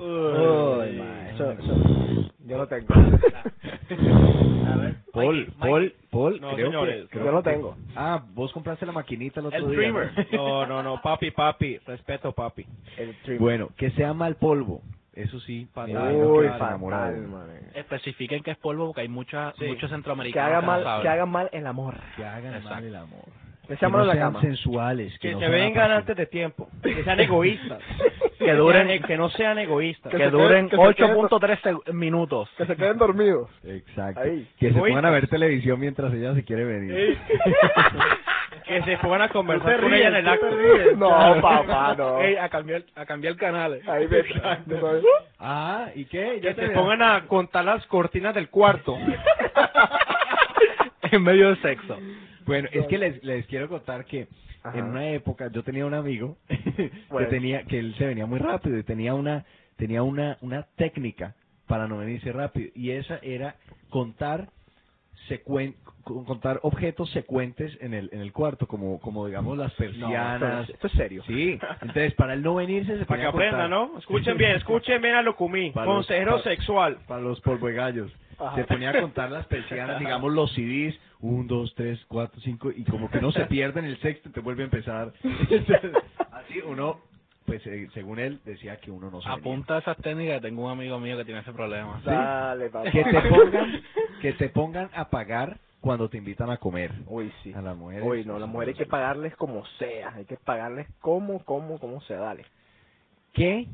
[0.00, 1.02] Uy,
[1.34, 2.94] eso, eso, yo lo tengo.
[4.70, 5.96] A ver, Paul, Mikey, Paul, Mikey.
[6.10, 7.76] Paul, No, creo señores, que, creo yo lo tengo.
[7.96, 9.90] Ah, vos compraste la maquinita el otro El día.
[9.90, 9.98] ¿no?
[9.98, 10.28] trimmer.
[10.32, 12.64] No, no, no, papi, papi, respeto, papi.
[12.96, 13.38] El.
[13.38, 14.82] Bueno, que sea mal polvo.
[15.12, 17.50] Eso sí, imagino Uy, fatal, man.
[17.74, 19.66] Especifiquen que es polvo porque hay mucha, Sí.
[19.66, 21.02] muchos Que centroamericanos haga no mal, saben.
[21.02, 21.94] que haga mal el amor.
[22.16, 22.86] Que hagan mal Exacto.
[22.86, 23.24] el amor.
[24.00, 24.40] No la sean cama.
[24.40, 25.12] sensuales.
[25.18, 26.68] Que, Que no se sean vengan antes de tiempo.
[26.82, 27.78] Que sean egoístas.
[28.40, 30.10] Que duren- sean- que no sean egoístas.
[30.10, 32.48] Que Que se duren queden- que se queden- 8.3 seg- minutos.
[32.56, 33.50] Que se queden dormidos.
[33.62, 34.20] Exacto.
[34.20, 34.48] Ahí.
[34.58, 34.88] Que se Egoístas.
[34.88, 37.18] pongan a ver televisión mientras ella se quiere venir.
[38.66, 40.46] que se pongan a Tú conversar te con ríes, ella en el tú acto.
[40.48, 40.96] te ríes.
[40.98, 41.10] No,
[41.42, 42.20] papá, no.
[42.22, 43.86] Ey, a cambiar, a cambiar canales.
[43.86, 44.08] Ahí.
[45.38, 46.38] Ah, ¿y qué?
[46.40, 48.96] Que te se pongan a contar las cortinas del cuarto.
[51.12, 51.98] en medio del sexo.
[52.50, 54.26] Bueno, es que les, les quiero contar que
[54.64, 54.76] Ajá.
[54.76, 58.76] en una época yo tenía un amigo que tenía que él se venía muy rápido
[58.76, 59.44] y tenía una
[59.76, 61.36] tenía una una técnica
[61.68, 62.70] para no venirse rápido.
[62.74, 63.54] Y esa era
[63.88, 64.50] contar
[65.30, 70.68] secuen con- contar objetos secuentes en el en el cuarto como como digamos las persianas
[70.68, 71.22] esto es serio.
[71.26, 73.98] sí entonces para él no venirse se Para que ponía a contar ¿no?
[73.98, 75.72] Escuchen bien, escuchen bien a Lucumí.
[75.72, 76.98] Consejero para- sexual.
[77.06, 78.56] para los polvogallos Ajá.
[78.56, 82.82] se ponía a contar las persianas digamos los CDs un, dos, tres, cuatro, cinco y
[82.84, 85.92] como que no se pierde en el sexto te vuelve a empezar Entonces,
[86.32, 87.00] así uno
[87.46, 89.40] pues eh, según él decía que uno no se venía.
[89.40, 92.00] Apunta esas técnicas, tengo un amigo mío que tiene ese problema.
[92.04, 92.88] Dale, papá.
[92.92, 93.82] que te pongan
[94.20, 97.52] que te pongan a pagar cuando te invitan a comer Uy, sí.
[97.54, 100.12] a las mujeres Uy, no, las mujeres hay que pagarles como sea.
[100.14, 102.18] Hay que pagarles como, como, como sea.
[102.18, 102.44] Dale.
[103.32, 103.66] que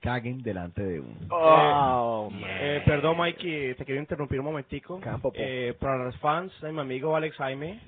[0.00, 5.00] caguen delante de uno Oh, Eh, perdón, Mikey, te quiero interrumpir un momentico.
[5.00, 5.38] Campo, po.
[5.38, 7.80] Eh, para los fans de mi amigo Alex Jaime,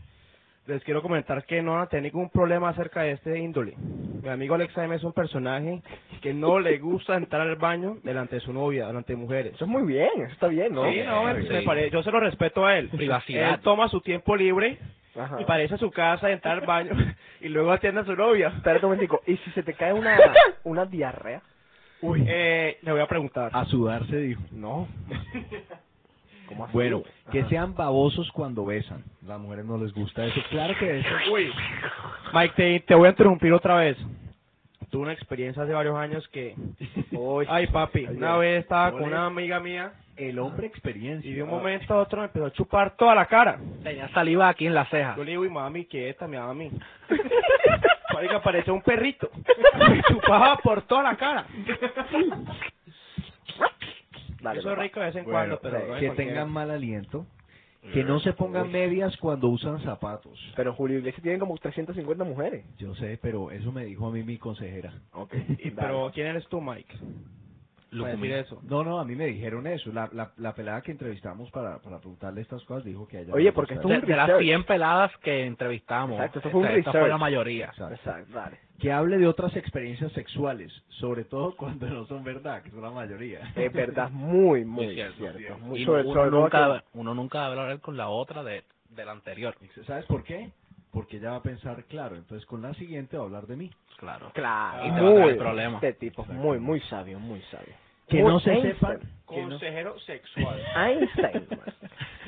[0.67, 3.75] les quiero comentar que no van a tener ningún problema acerca de este índole.
[4.23, 5.81] Mi amigo Alex Jaime es un personaje
[6.21, 9.55] que no le gusta entrar al baño delante de su novia, delante de mujeres.
[9.55, 10.91] Eso es muy bien, eso está bien, ¿no?
[10.91, 11.49] Sí, no, me- Sí.
[11.53, 12.89] me pare- yo se lo respeto a él.
[12.89, 13.55] Privacidad.
[13.55, 14.79] Él toma su tiempo libre
[15.17, 15.41] Ajá.
[15.41, 16.91] y parece a su casa, entrar al baño
[17.41, 18.49] y luego atiende a su novia.
[18.57, 19.23] Espérate un momentico.
[19.27, 20.17] ¿Y si se te cae una,
[20.65, 21.43] una diarrea?
[22.03, 23.51] Uy, eh, le voy a preguntar.
[23.55, 24.89] a sudarse dijo No.
[26.47, 26.73] ¿Cómo así?
[26.73, 31.09] bueno que sean babosos cuando besan las mujeres no les gusta eso claro que eso
[31.33, 31.53] Uy.
[32.33, 33.97] Mike, te, te voy a interrumpir otra vez.
[34.91, 36.55] Tuve una experiencia hace varios años que...
[37.13, 37.47] Uy.
[37.49, 41.51] Ay, papi, una vez estaba con una amiga mía el hombre experiencia y de un
[41.51, 43.59] momento a otro me empezó a chupar toda la cara.
[43.83, 45.15] Tenía saliva aquí en la ceja.
[45.17, 46.71] Yo le digo, uy, mami, quieta, mi mami.
[48.15, 49.31] Marica, parecía un perrito.
[49.91, 51.47] Me chupaba por toda la cara.
[54.47, 56.70] Dale, Eso es rico de vez en Bueno, cuando, pero no es que tengan mal
[56.70, 57.26] aliento
[57.92, 60.38] que no se pongan medias cuando usan zapatos.
[60.57, 62.64] Pero Julio Iglesias tiene como 350 mujeres.
[62.78, 64.92] yo sé pero eso me dijo a mí mi consejera.
[65.12, 65.34] Ok.
[65.59, 66.97] Y- Pero, ¿quién eres tú, Mike?
[68.03, 68.61] Para decir eso.
[68.68, 71.99] no no a mí me dijeron eso la la, la pelada que entrevistamos para para
[71.99, 73.74] preguntarle estas cosas dijo que ella Oye, porque.
[73.74, 74.42] De, esto es un de las research.
[74.44, 77.12] 100 peladas que entrevistamos, Exacto, esto fue un esta- esta fue research.
[77.12, 77.66] la mayoría.
[77.66, 77.94] Exacto.
[77.94, 78.59] Exacto, dale.
[78.78, 82.90] que hable de otras experiencias sexuales sobre todo cuando no son verdad que son la
[82.90, 85.16] mayoría Es verdad, muy, muy Muy cierto.
[85.18, 85.59] cierto.
[85.59, 88.64] Muy- Y sobre- uno, sobre nunca, que- uno nunca debe hablar con la otra de,
[88.90, 89.55] del anterior.
[89.86, 90.51] sabes por qué
[90.92, 93.70] porque ella va a pensar claro entonces con la siguiente va a hablar de mí
[93.99, 94.30] Claro.
[94.34, 95.82] Claro, Y te va a traer muy, problemas.
[95.82, 97.72] Este tipo es muy, muy sabio, muy sabio.
[98.09, 98.75] Que no se Einstein.
[98.75, 100.61] sepan que no- Consejero sexual.
[100.77, 101.47] Einstein.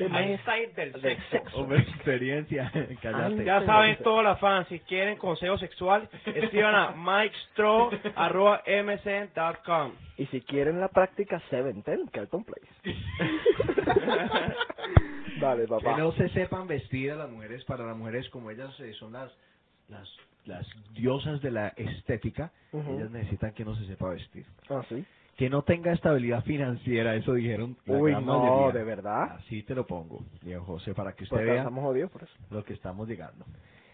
[0.00, 1.28] Einstein del sexo.
[1.30, 1.56] sexo.
[1.58, 2.70] Hombre, experiencia
[3.02, 9.92] cállate Ya saben todos las fans, si quieren consejo sexual, escriban a mikestro.mcn.com.
[10.16, 12.66] Y si quieren la práctica, 710, Carlton Place.
[15.40, 15.96] Dale, que papá.
[15.96, 19.30] no se sepan vestir a las mujeres para las mujeres como ellas eh, son las
[19.88, 20.08] las
[20.46, 22.96] las diosas de la estética Ujú.
[22.98, 25.04] ellas necesitan que no se sepa vestir Ah, sí.
[25.38, 28.78] Que no tenga estabilidad financiera eso dijeron la Uy, no, mayoría.
[28.80, 29.22] de verdad.
[29.38, 32.32] así te lo pongo Diego José para que usted vea estamos jodidos por eso.
[32.50, 33.46] lo que estamos llegando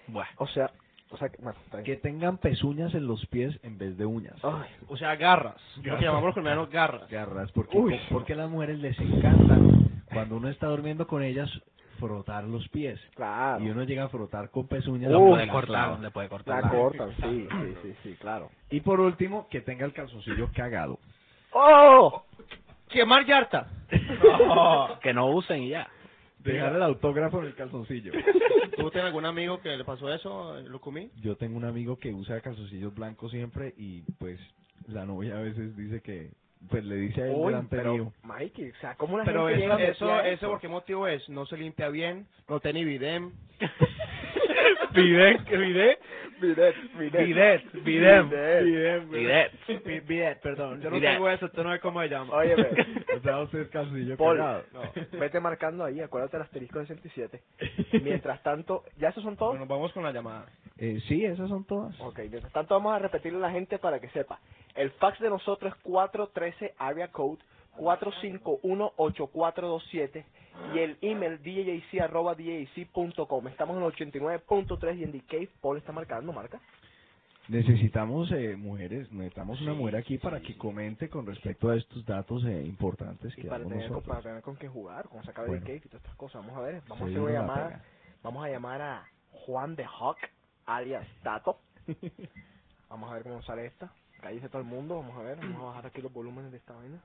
[0.09, 0.71] Bueno, O sea,
[1.11, 4.69] o sea, que, bueno, que tengan pezuñas en los pies en vez de uñas Ay,
[4.89, 5.61] O sea, garras.
[5.83, 7.09] Lo que llamamos los colombianos garras.
[7.11, 8.01] garras porque Uy.
[8.11, 9.57] porque a las mujeres les encanta
[10.13, 11.51] cuando uno está durmiendo con ellas
[12.01, 13.63] frotar los pies claro.
[13.63, 16.65] y uno llega a frotar con pezuñas lo Uy, puede cortar, le puede cortar.
[16.65, 18.51] La cortan, sí, sí, sí, sí, claro.
[18.71, 20.99] Y por último, que tenga el calzoncillo cagado.
[21.55, 22.25] ¡Oh!
[22.89, 23.69] Quemar yarta.
[25.03, 25.89] que no usen y ya.
[26.39, 28.13] Dejar el autógrafo en el calzoncillo.
[28.77, 31.11] ¿Tú tienes algún amigo que le pasó eso, Lucumí?
[31.23, 34.39] Yo tengo un amigo que usa calzoncillos blancos siempre y pues
[34.87, 36.33] la novia a veces dice que
[36.69, 38.13] pues le dice a él Uy, delante pero, mío.
[38.23, 41.07] Mikey, o sea, ¿cómo la Pero gente eso, llega a eso, eso, ¿por qué motivo
[41.07, 41.29] es?
[41.29, 43.33] No se limpia bien, no tiene bidem.
[44.95, 45.99] Bidet, bidet,
[46.41, 47.27] Bidet, bidet.
[47.85, 47.85] bidet.
[47.85, 48.31] Bidet.
[49.11, 49.53] Bidet.
[49.85, 50.81] Bi- Bidet, perdón.
[50.81, 51.13] Yo no Bidet.
[51.15, 52.35] tengo eso, usted no ve cómo se llama.
[52.35, 52.69] Óyeme,
[53.17, 54.63] O sea, usted es calzoncillo Paul, no,
[55.19, 57.41] vete marcando ahí, acuérdate del asterisco 67.
[58.03, 59.53] Mientras tanto, ¿ya esos son todos?
[59.53, 60.47] Bueno, vamos con la llamada.
[60.79, 61.99] Eh, sí, esas son todas.
[62.01, 64.39] Ok, mientras tanto vamos a repetirle a la gente para que sepa.
[64.75, 67.39] El fax de nosotros es 413 area code
[67.79, 70.25] 451-8427
[70.75, 73.49] y el email djc arroba djc.com.
[73.49, 75.51] Estamos en el 89.3 y en Cave.
[75.61, 76.61] Paul está marcando, marca.
[77.49, 82.43] Necesitamos eh, mujeres, necesitamos una mujer aquí para que comente con respecto a estos datos
[82.47, 85.61] eh, importantes Y que para tener, con, para tener con qué jugar, con sacar Bueno.
[85.63, 86.41] Cave y todas estas cosas.
[86.43, 87.69] Vamos a ver, vamos a hacer una llamada.
[87.69, 87.85] pega.
[88.23, 90.17] Vamos a llamar a Juan de Hawk,
[90.65, 91.59] alias Tato.
[92.89, 93.93] vamos a ver cómo sale esta.
[94.23, 95.37] Cállese todo el mundo, vamos a ver.
[95.37, 97.03] Vamos a bajar aquí los volúmenes de esta vaina.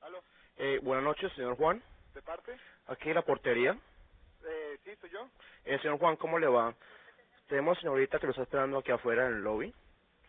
[0.00, 0.18] ¿Aló?
[0.56, 1.82] Eh, buenas noches, señor Juan.
[2.14, 2.56] ¿De parte?
[2.86, 3.76] Aquí la portería.
[4.44, 5.28] Eh, sí, soy yo.
[5.64, 6.74] Eh, señor Juan, ¿cómo le va?
[7.48, 9.74] Tenemos señorita que lo está esperando aquí afuera en el lobby.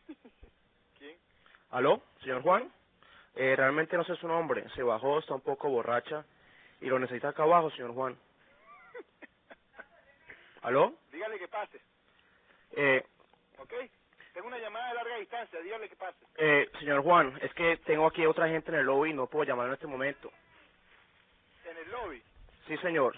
[0.98, 1.18] ¿Quién?
[1.72, 2.72] ¿Aló, señor Juan?
[3.36, 4.68] Eh, realmente no sé su nombre.
[4.76, 6.26] Se bajó, está un poco borracha
[6.82, 8.18] y lo necesita acá abajo, señor Juan.
[10.64, 10.96] ¿Aló?
[11.12, 11.82] Dígale que pase,
[12.72, 13.06] Eh,
[13.60, 13.74] ¿ok?
[14.34, 16.26] Tengo una llamada de larga distancia, dígale que pase.
[16.38, 19.46] eh, señor Juan, es que tengo aquí otra gente en el lobby y no puedo
[19.46, 20.32] llamar en este momento.
[21.78, 22.24] En el lobby.
[22.68, 23.16] Sí, señor.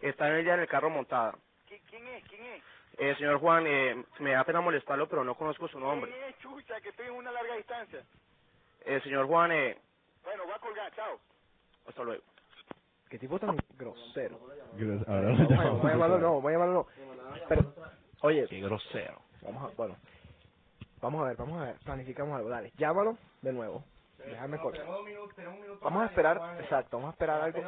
[0.00, 1.32] Está ella en el carro montada.
[1.68, 2.24] ¿Qui- ¿Quién es?
[2.28, 2.62] ¿Quién es?
[2.98, 6.10] Eh, señor Juan, eh, me da pena molestarlo, pero no conozco su nombre.
[6.12, 8.04] ¿Quién es, chucha, que estoy en una larga distancia?
[8.84, 9.78] Eh, señor Juan, eh,
[10.24, 11.20] Bueno, voy a colgar, chao.
[11.88, 12.22] hasta luego.
[13.10, 14.38] Qué tipo tan grosero.
[15.06, 16.86] Ahora lo llamamos vamos a llamarlo, no, vamos a llamarlo, no.
[17.48, 17.74] Pero,
[18.22, 19.20] oye, Qué grosero.
[19.42, 19.96] vamos a, bueno,
[21.00, 23.84] vamos a ver, vamos a ver, planificamos algo, dale, llámalo de nuevo,
[24.30, 24.84] déjame cortar.
[25.82, 27.58] Vamos a esperar, exacto, vamos a esperar algo,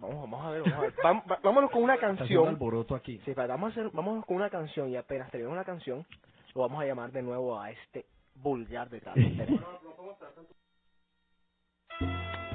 [0.00, 3.18] vamos, vamos a ver, vamos a ver, Vam- va- vámonos con una canción, alboroto aquí.
[3.24, 6.06] sí, espera, vamos a hacer, vámonos con una canción y apenas terminemos la canción,
[6.54, 9.18] lo vamos a llamar de nuevo a este vulgar de tal.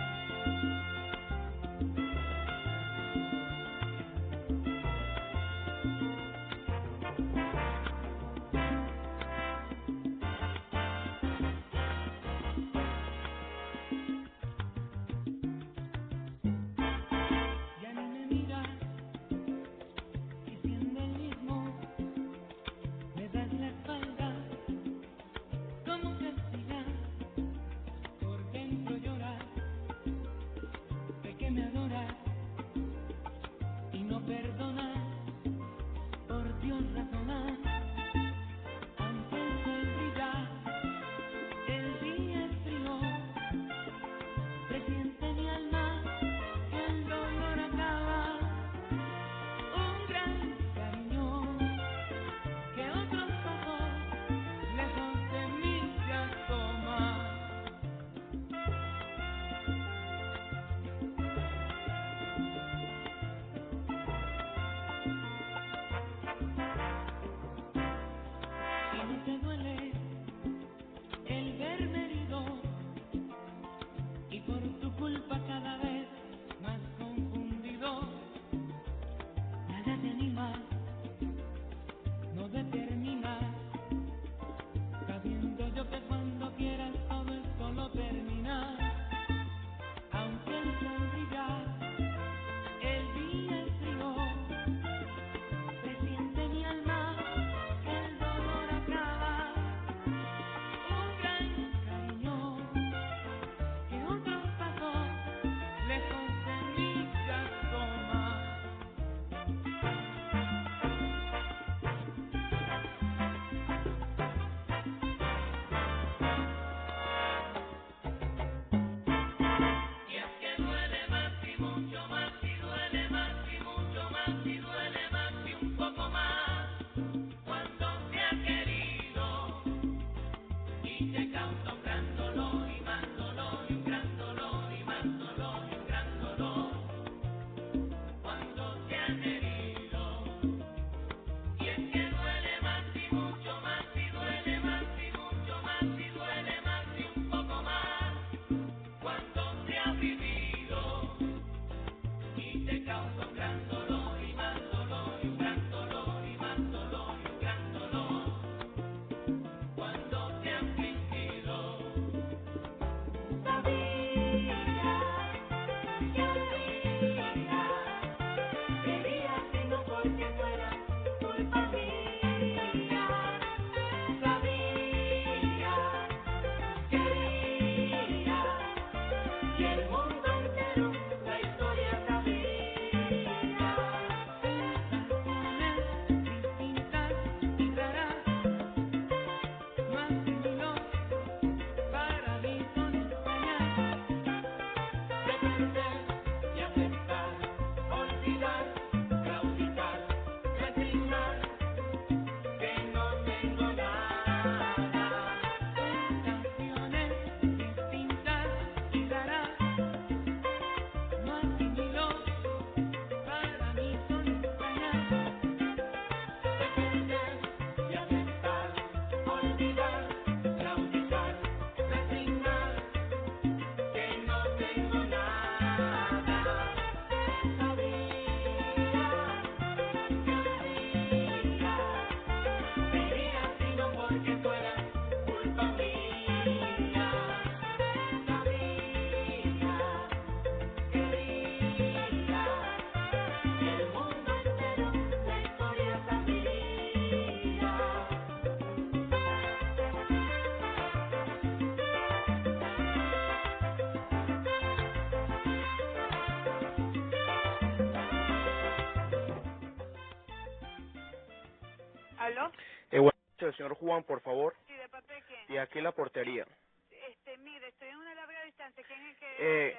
[262.26, 262.51] ¿Aló?
[262.89, 264.55] Eh, buenas noches, el señor Juan, por favor.
[264.65, 265.39] Sí, ¿de parte de quién?
[265.49, 266.47] Y aquí la portería.
[266.89, 268.84] Este, mire, estoy en una larga distancia.
[268.88, 269.36] ¿Quién es el que
[269.69, 269.78] Eh,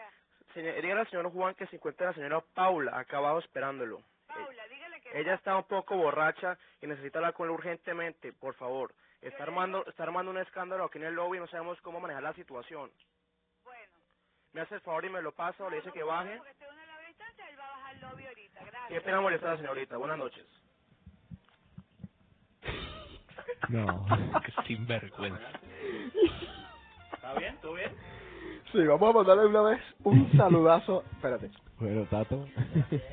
[0.54, 4.00] señor, dígale al señor Juan que se encuentra la señora Paula acá abajo esperándolo.
[4.28, 5.18] Paula, dígale que...
[5.20, 8.94] Ella está un poco borracha y necesita hablar con él urgentemente, por favor.
[9.20, 12.22] Está armando, está armando un escándalo aquí en el lobby y no sabemos cómo manejar
[12.22, 12.92] la situación.
[13.64, 13.92] Bueno.
[14.52, 16.36] Me hace el favor y me lo pasa o le dice que baje.
[16.36, 18.64] Porque estoy en una larga distancia, él va a bajar al lobby ahorita.
[18.64, 18.88] Gracias.
[18.88, 19.96] Qué pena molestar a la señorita.
[19.96, 20.46] Buenas noches.
[23.68, 24.06] No.
[24.44, 25.42] Qué sinvergüenza.
[27.14, 27.58] ¿Está bien?
[27.60, 27.92] ¿Todo bien?
[28.72, 31.04] Sí, vamos a mandarle una vez un saludazo.
[31.14, 31.50] Espérate.
[31.78, 32.48] Bueno, Tato.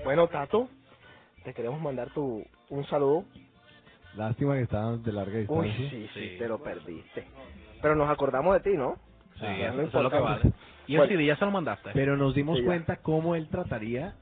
[0.04, 0.70] Bueno, Tato,
[1.44, 3.26] te queremos mandar tu un saludo.
[4.16, 5.90] Lástima que estaban de larga Uy, distancia.
[5.90, 6.38] sí, sí, Sí.
[6.38, 7.28] te lo perdiste.
[7.82, 8.96] Pero nos acordamos de ti, ¿no?
[9.40, 10.40] Sí, Ah, eso, no eso es lo que importa.
[10.40, 10.54] vale.
[10.88, 11.14] Y el Bueno.
[11.14, 11.92] CD ya se lo mandaste.
[11.94, 12.68] Pero nos dimos Sí, ya.
[12.68, 14.16] cuenta cómo él trataría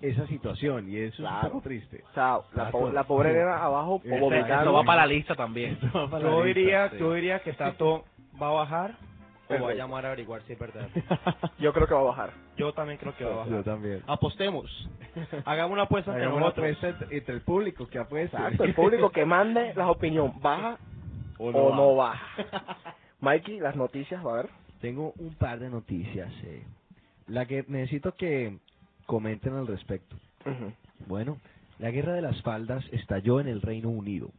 [0.00, 1.46] esa situación y eso es Claro.
[1.46, 2.02] un poco triste.
[2.10, 4.62] O sea, la, po- la pobre nena abajo Ese- vomitando.
[4.62, 5.78] Eso va para la lista también.
[6.22, 6.96] Yo diría, sí.
[6.98, 8.04] yo diría que Tato
[8.40, 8.94] va a bajar
[9.48, 10.88] o va a llamar a averiguar si es verdad.
[11.58, 12.30] Yo creo que va a bajar.
[12.56, 13.52] Yo también creo que va a bajar.
[13.52, 14.02] Yo también.
[14.06, 14.88] Apostemos.
[15.44, 16.76] Hagamos una apuesta entre Hagamos una nosotros.
[16.76, 18.38] apuesta entre, entre el público que apuesta.
[18.38, 20.78] Exacto, el público que mande la opinión, ¿baja
[21.38, 22.76] o no, baja?
[23.20, 24.48] Mikey, las noticias, va a ver.
[24.80, 26.32] Tengo un par de noticias.
[26.44, 26.64] eh.
[27.26, 28.58] La que necesito que
[29.10, 30.14] comenten al respecto.
[31.08, 31.38] Bueno,
[31.80, 34.30] la guerra de las faldas estalló en el Reino Unido.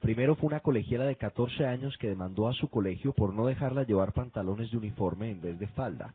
[0.00, 3.82] Primero fue una colegiala de 14 años que demandó a su colegio por no dejarla
[3.82, 6.14] llevar pantalones de uniforme en vez de falda.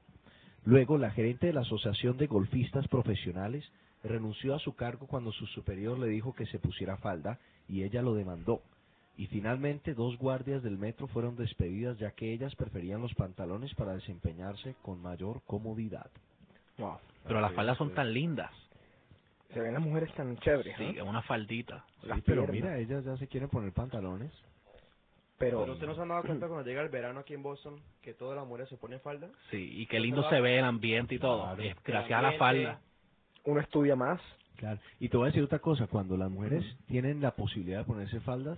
[0.64, 3.66] Luego, la gerente de la Asociación de Golfistas Profesionales
[4.02, 7.38] renunció a su cargo cuando su superior le dijo que se pusiera falda
[7.68, 8.62] y ella lo demandó.
[9.18, 13.94] Y finalmente, dos guardias del metro fueron despedidas ya que ellas preferían los pantalones para
[13.94, 16.10] desempeñarse con mayor comodidad.
[16.78, 16.98] Wow.
[17.28, 18.52] Pero las faldas son tan lindas.
[19.54, 21.06] Se ven las mujeres tan chéveres, Sí, ¿no?
[21.06, 21.86] una faldita.
[22.04, 22.72] Las Sí, pero piernas.
[22.72, 24.32] mira, ellas ya se quieren poner pantalones.
[25.38, 27.82] Pero, Pero usted no se han dado cuenta cuando llega el verano aquí en Boston
[28.02, 29.28] que todas las mujeres se ponen falda.
[29.52, 31.44] Sí, y qué lindo se ve el ambiente y todo.
[31.44, 31.62] Claro.
[31.62, 32.80] Es gracias a la falda.
[33.44, 34.22] uno estudia más.
[34.56, 34.80] Claro.
[35.00, 38.22] Y te voy a decir otra cosa, cuando las mujeres tienen la posibilidad de ponerse
[38.22, 38.58] faldas,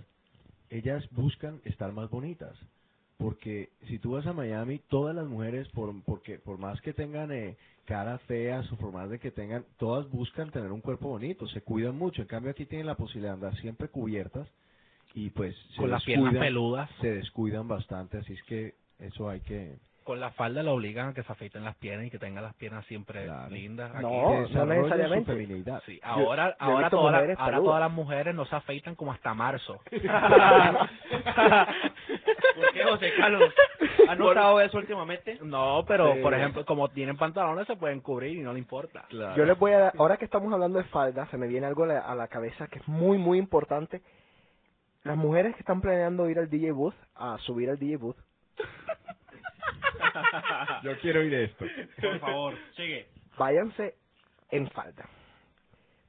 [0.70, 2.56] ellas buscan estar más bonitas.
[3.18, 7.32] Porque si tú vas a Miami, todas las mujeres, por, porque, por más que tengan
[7.32, 11.48] eh, caras feas o por más de que tengan, todas buscan tener un cuerpo bonito,
[11.48, 12.22] se cuidan mucho.
[12.22, 14.46] En cambio aquí tienen la posibilidad de andar siempre cubiertas
[15.14, 16.88] y pues se Con las piernas peludas.
[17.00, 19.76] se descuidan bastante, así es que eso hay que...
[20.04, 22.54] Con la falda lo obligan a que se afeiten las piernas y que tengan las
[22.54, 23.50] piernas siempre Claro.
[23.50, 23.92] lindas.
[24.00, 24.16] No, Aquí.
[24.16, 25.32] no desarrollen necesariamente.
[25.32, 25.82] su feminidad.
[25.84, 29.12] Sí, ahora, yo ahora, todas las- mujeres ahora todas las mujeres no se afeitan como
[29.12, 29.78] hasta marzo.
[32.88, 33.54] ¿Por qué, José Carlos?
[34.08, 35.38] ¿Has notado eso últimamente?
[35.42, 36.20] No, pero Sí.
[36.22, 39.06] por ejemplo, como tienen pantalones se pueden cubrir y no le importa.
[39.10, 41.84] Yo les voy a dar, ahora que estamos hablando de falda, se me viene algo
[41.84, 44.02] a la, a la cabeza que es muy, muy importante.
[45.04, 48.16] Las mujeres que están planeando ir al DJ booth, a subir al DJ booth,
[50.82, 51.64] Yo quiero oír esto.
[52.00, 53.08] Por favor, sigue.
[53.38, 53.94] váyanse
[54.50, 55.08] en falda.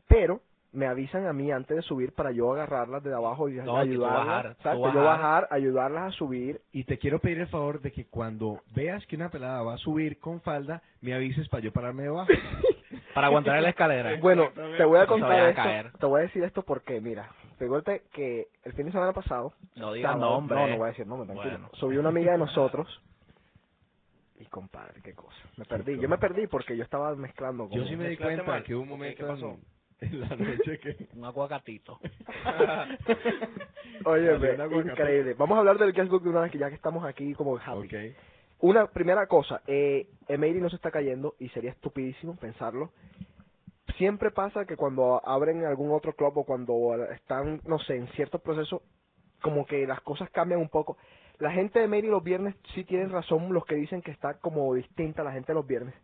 [0.08, 0.42] Pero
[0.72, 4.26] me avisan a mí antes de subir para yo agarrarlas de abajo y No, ayudarlas.
[4.28, 4.94] bajar, bajar.
[4.94, 6.62] yo bajar, ayudarlas a subir.
[6.72, 9.78] Y te quiero pedir el favor de que cuando veas que una pelada va a
[9.78, 12.30] subir con falda, me avises para yo pararme debajo.
[13.14, 14.18] Para aguantar la escalera.
[14.22, 18.04] Bueno, te voy a contar a esto, te voy a decir esto porque, mira, recuerde
[18.14, 20.56] que el fin de semana pasado, No digas nombre.
[20.56, 21.70] no, no voy a decir nombre, tranquilo, Bueno.
[21.74, 23.02] subió una amiga de nosotros
[24.40, 27.86] y compadre, qué cosa, me perdí, yo me perdí porque yo estaba mezclando con Yo
[27.86, 28.64] sí me di cuenta mal.
[28.64, 29.58] que hubo un momento ¿qué pasó?
[30.02, 31.08] En, la noche que...
[31.16, 32.00] Un aguacatito.
[34.06, 34.92] Oye, una aguacate.
[34.92, 35.34] increíble.
[35.36, 37.88] Vamos a hablar del guestbook de una vez que ya que estamos aquí como happy.
[37.88, 37.94] Ok.
[38.62, 42.92] Una primera cosa, eh, Emery no se está cayendo y sería estupidísimo pensarlo.
[43.98, 48.40] Siempre pasa que cuando abren algún otro club o cuando están, no sé, en cierto
[48.40, 48.82] proceso,
[49.42, 50.98] como que las cosas cambian un poco.
[51.40, 54.74] La gente de Emery los viernes sí tienen razón los que dicen que está como
[54.74, 55.96] distinta la gente los viernes,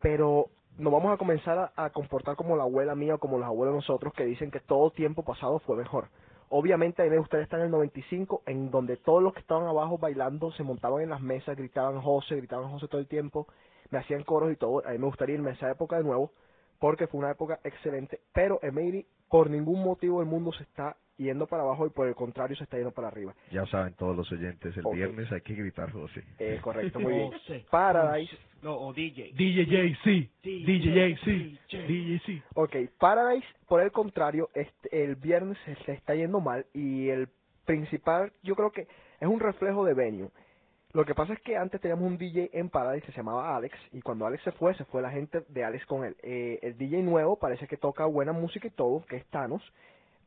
[0.00, 3.74] pero nos vamos a comenzar a, comportar como la abuela mía o como los abuelos
[3.76, 6.08] nosotros que dicen que todo tiempo pasado fue mejor.
[6.48, 9.98] Obviamente, a mí ustedes están en el 95, en donde todos los que estaban abajo
[9.98, 13.48] bailando se montaban en las mesas, gritaban José, gritaban José todo el tiempo,
[13.90, 14.86] me hacían coros y todo.
[14.86, 16.30] A mí me gustaría irme a esa época de nuevo,
[16.78, 18.20] porque fue una época excelente.
[18.32, 22.14] Pero Emery, por ningún motivo del mundo, se está yendo para abajo y por el
[22.14, 23.34] contrario se está yendo para arriba.
[23.50, 26.22] Ya saben todos los oyentes, el viernes hay que gritar José.
[26.38, 27.32] Eh, correcto, muy bien.
[27.32, 27.64] José.
[27.70, 29.32] Paradise, No, o DJ.
[29.34, 30.30] DJ JC.
[30.42, 31.86] DJ JC.
[31.86, 37.08] DJ ok, Paradise, por el contrario, este, el viernes se, se está yendo mal y
[37.08, 37.28] el
[37.64, 38.86] principal, yo creo que
[39.20, 40.28] es un reflejo de venue.
[40.92, 43.76] Lo que pasa es que antes teníamos un DJ en Paradise que se llamaba Alex
[43.92, 46.16] y cuando Alex se fue, se fue la gente de Alex con él.
[46.22, 49.62] Eh, el DJ nuevo parece que toca buena música y todo, que es Thanos,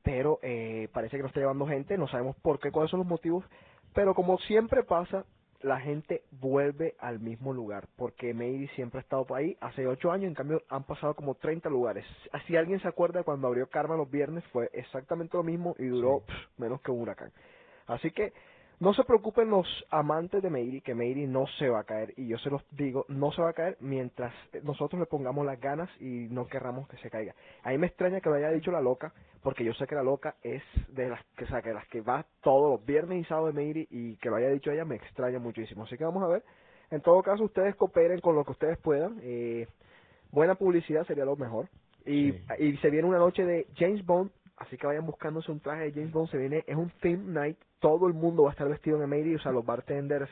[0.04, 3.08] pero eh, parece que no está llevando gente, no sabemos por qué, cuáles son los
[3.08, 3.45] motivos,
[3.93, 5.26] pero como siempre pasa,
[5.62, 10.12] la gente vuelve al mismo lugar, porque Mayri siempre ha estado por ahí, hace ocho
[10.12, 12.06] años, en cambio han pasado como 30 lugares.
[12.47, 16.22] Si alguien se acuerda cuando abrió Karma los viernes, fue exactamente lo mismo y duró
[16.22, 17.32] pff, menos que un huracán.
[17.88, 18.32] Así que
[18.80, 22.28] no se preocupen los amantes de Meiri, que Meiri no se va a caer, y
[22.28, 25.90] yo se los digo, no se va a caer mientras nosotros le pongamos las ganas
[26.00, 27.36] y no querramos que se caiga.
[27.64, 29.14] A mí me extraña que lo haya dicho la loca,
[29.44, 32.00] porque yo sé que la loca es de las que, o sea, que las que
[32.02, 34.96] va todos los viernes y sábados de Meiri, y que lo haya dicho ella me
[34.96, 35.84] extraña muchísimo.
[35.84, 36.44] Así que vamos a ver.
[36.90, 39.20] En todo caso, ustedes cooperen con lo que ustedes puedan.
[39.22, 39.68] Eh,
[40.32, 41.68] buena publicidad sería lo mejor.
[42.06, 45.86] Y, y se viene una noche de James Bond, así que vayan buscándose un traje
[45.86, 46.30] de James Bond.
[46.30, 47.57] Se viene, es un theme night.
[47.80, 50.30] Todo el mundo va a estar vestido en Mayri, o sea, los bartenders.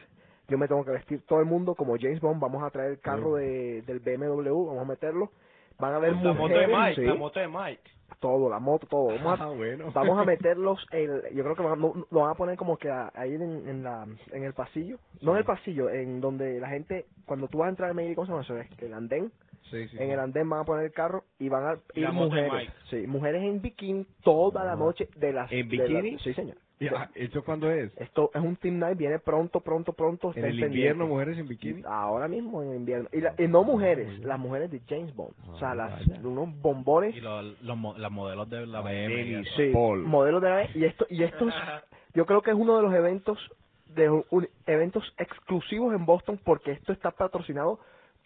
[0.48, 2.40] Yo me tengo que vestir todo el mundo como James Bond.
[2.40, 5.32] Vamos a traer el carro de, del BMW, vamos a meterlo.
[5.80, 7.82] Van a haber La moto mujeres, de Mike, sí, la moto de Mike.
[8.20, 9.08] todo, la moto, todo.
[9.10, 9.92] Vamos a, Ah, bueno.
[9.94, 12.90] vamos a meterlos, el, yo creo que van- lo, lo van a poner como que
[12.90, 14.98] a- ahí en, en, la, en el pasillo.
[15.22, 18.16] No en el pasillo, en donde la gente, cuando tú vas a entrar en Mayri,
[18.16, 18.58] ¿cómo se llama eso?
[18.58, 19.32] Es El andén.
[19.70, 20.12] Sí, sí, En sí.
[20.14, 22.70] el andén van a poner el carro y van a ir moto mujeres.
[22.90, 25.52] Sí, mujeres en bikini toda la noche de las...
[25.52, 26.20] ¿En de la- bikini?
[26.20, 26.56] sí, señor.
[26.80, 27.92] Y, ah, ¿Eso cuándo es?
[27.98, 30.32] Esto es un team night, viene pronto, pronto, pronto.
[30.36, 31.82] ¿En invierno mujeres en bikini?
[31.88, 33.10] Ahora mismo en invierno.
[33.12, 35.34] Y, la- y no mujeres, las mujeres de James Bond.
[35.48, 36.22] o sea, Ah, las, vaya.
[36.24, 37.16] unos bombones.
[37.16, 39.44] Y los, los, mo- las modelos de la BM.
[39.56, 40.04] Sí, Paul.
[40.04, 40.76] modelos de la vez.
[40.76, 41.56] Y esto, y esto es,
[42.14, 43.40] yo creo que es uno de los eventos,
[43.88, 47.80] de un- un- eventos exclusivos en Boston porque esto está patrocinado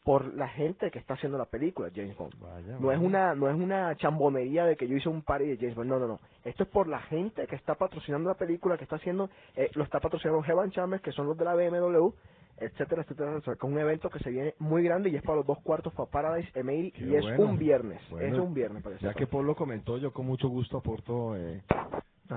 [0.04, 2.34] por la gente que está haciendo la película James Bond.
[2.40, 5.58] Vaya, No es una no es una chambonería de que yo hice un party de
[5.58, 5.90] James Bond.
[5.90, 6.20] No, no, no.
[6.44, 9.84] Esto es por la gente que está patrocinando la película, que está haciendo, eh, lo
[9.84, 12.10] está patrocinando Heaven Chambers, que son los de la BMW,
[12.58, 13.40] etcétera, etcétera.
[13.44, 15.94] Que es un evento que se viene muy grande y es para los dos cuartos
[15.94, 17.46] para Paradise Emery Qué y es bueno.
[17.46, 18.02] un viernes.
[18.10, 19.06] Bueno, es un viernes, parece.
[19.06, 21.62] Ya que Paul lo comentó, yo con mucho gusto aporto eh.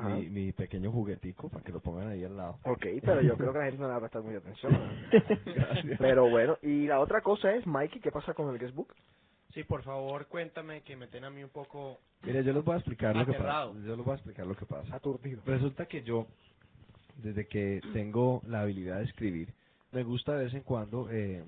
[0.01, 2.59] Mi, mi pequeño juguetico para que lo pongan ahí al lado.
[2.65, 4.73] Ok, pero yo creo que la gente no le va a prestar mucha atención.
[5.47, 5.99] Gracias.
[5.99, 8.93] Pero bueno, y la otra cosa es, Mikey, ¿qué pasa con el guestbook?
[9.55, 12.01] Sí, por favor, cuéntame que me tiene a mí un poco...
[12.23, 13.73] Mire, yo les voy a explicar lo que pasa.
[13.85, 14.97] Yo les voy a explicar lo que pasa.
[14.97, 15.43] Aturdido.
[15.47, 16.27] Resulta que yo,
[17.23, 19.55] desde que tengo la habilidad de escribir,
[19.93, 21.45] me gusta de vez en cuando eh,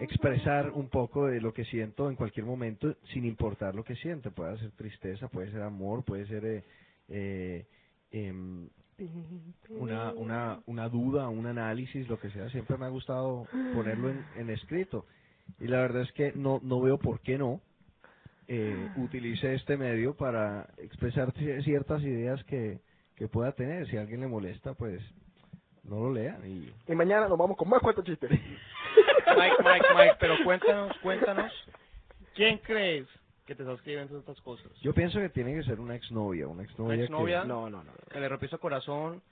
[0.00, 4.30] expresar un poco de lo que siento en cualquier momento, sin importar lo que siento.
[4.30, 6.64] Puede ser tristeza, puede ser amor, puede ser eh,
[7.08, 7.66] eh,
[8.10, 8.68] em,
[9.70, 12.48] una, una, una duda, un análisis, lo que sea.
[12.50, 15.06] Siempre me ha gustado ponerlo en, en escrito.
[15.60, 17.60] Y la verdad es que no, no veo por qué no
[18.48, 22.80] eh, utilice este medio para expresar ci- ciertas ideas que,
[23.16, 23.86] que pueda tener.
[23.88, 25.02] Si a alguien le molesta, pues
[25.84, 26.42] no lo lean.
[26.48, 28.30] Y Y mañana nos vamos con más cuentos chistes.
[28.30, 31.52] Mike, Mike, Mike, pero cuéntanos, cuéntanos,
[32.34, 33.06] ¿quién crees
[33.48, 34.70] que te está escribiendo estas cosas?
[34.82, 36.94] yo pienso que tiene que ser una exnovia, una exnovia.
[36.96, 37.42] ¿Una exnovia?
[37.42, 37.92] que- No, no, no.
[38.10, 39.22] Que le rompió su corazón,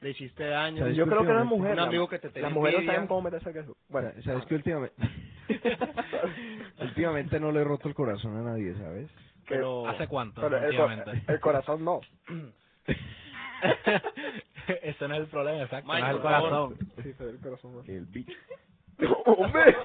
[0.00, 0.78] le hiciste daño.
[0.78, 1.72] ¿Sabes Yo creo que era mujer.
[1.74, 3.78] Un amigo que te tenía Las mujeres saben cómo meterse guestbook.
[3.88, 4.96] Bueno, ¿Sabes que últimamente...
[6.80, 9.08] últimamente no le he roto el corazón a nadie, ¿sabes?
[9.48, 9.86] Pero...
[9.86, 10.40] ¿Hace cuánto?
[10.40, 12.00] pero el, el corazón no.
[14.82, 15.92] Ese no es el problema, exacto.
[15.92, 16.76] Mike, no es el corazón.
[17.02, 17.82] Sí, el corazón no.
[17.86, 18.36] El bicho.
[19.26, 19.76] ¡Hombre!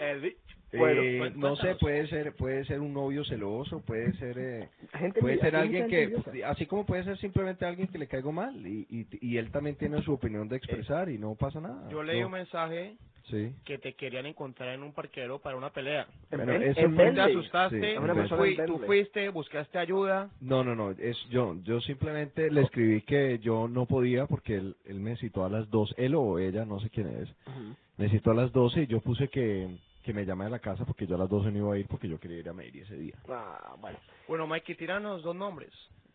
[0.00, 0.36] El di-
[0.72, 4.68] Bueno, Eh, pues, no sé, puede ser, puede ser un novio celoso, puede ser, eh,
[4.92, 6.32] Gente puede ser alguien que, envidiosa.
[6.50, 9.76] así como puede ser simplemente alguien que le caigo mal y, y, y él también
[9.76, 11.88] tiene su opinión de expresar y no pasa nada.
[11.90, 12.96] Yo leí No, un mensaje
[13.30, 13.52] Sí.
[13.64, 16.06] que te querían encontrar en un parquero para una pelea.
[16.30, 20.30] En Bueno, eso en Te asustaste, Sí, una fui- tú fuiste, buscaste ayuda.
[20.40, 24.76] No, no, no, es yo, yo simplemente le escribí que yo no podía porque él,
[24.84, 27.74] él me citó a las dos, él o ella, no sé quién es, Ujú.
[27.96, 30.84] me citó a las 12 y yo puse que, que me llame a la casa
[30.86, 32.80] porque yo a las 12 no iba a ir porque yo quería ir a Mary
[32.80, 33.14] ese día.
[33.28, 33.98] Ah, bueno.
[34.28, 35.72] Bueno, Mikey, tíranos dos nombres.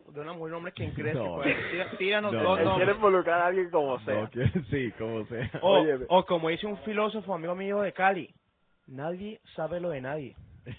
[0.08, 1.22] De una mujer, nombre que crees No.
[1.24, 1.70] que puede.
[1.70, 2.42] Tira- tíranos No.
[2.42, 2.96] dos Él quiere nombres.
[2.96, 4.22] involucrar a alguien como sea.
[4.22, 5.50] No, que, sí, como sea.
[5.62, 8.34] O, o como dice un filósofo amigo mío de Cali,
[8.86, 10.36] nadie sabe lo de nadie.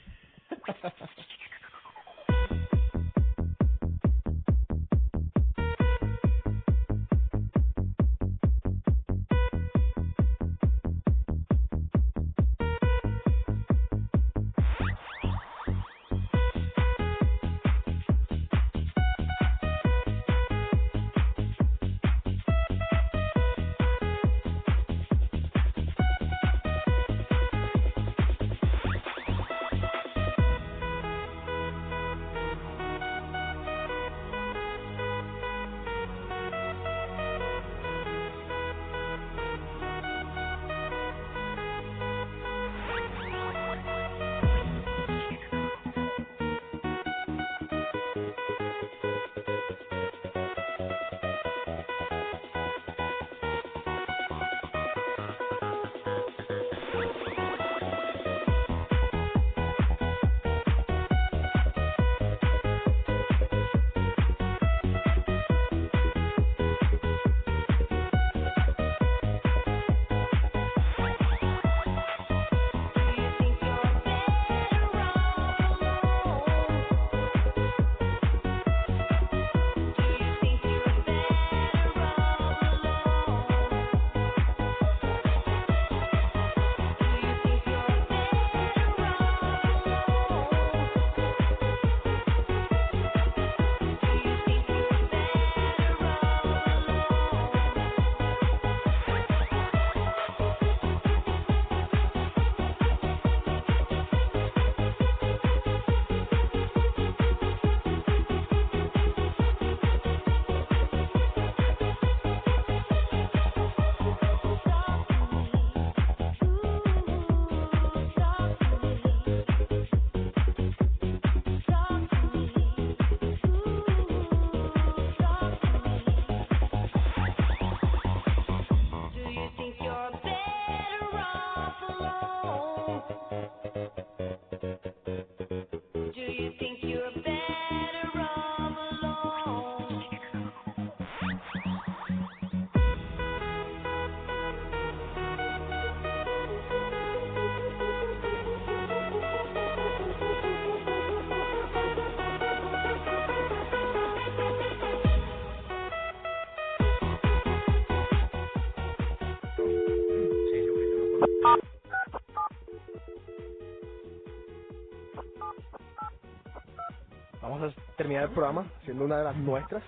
[168.17, 169.83] a terminar el programa siendo una de las nuestras.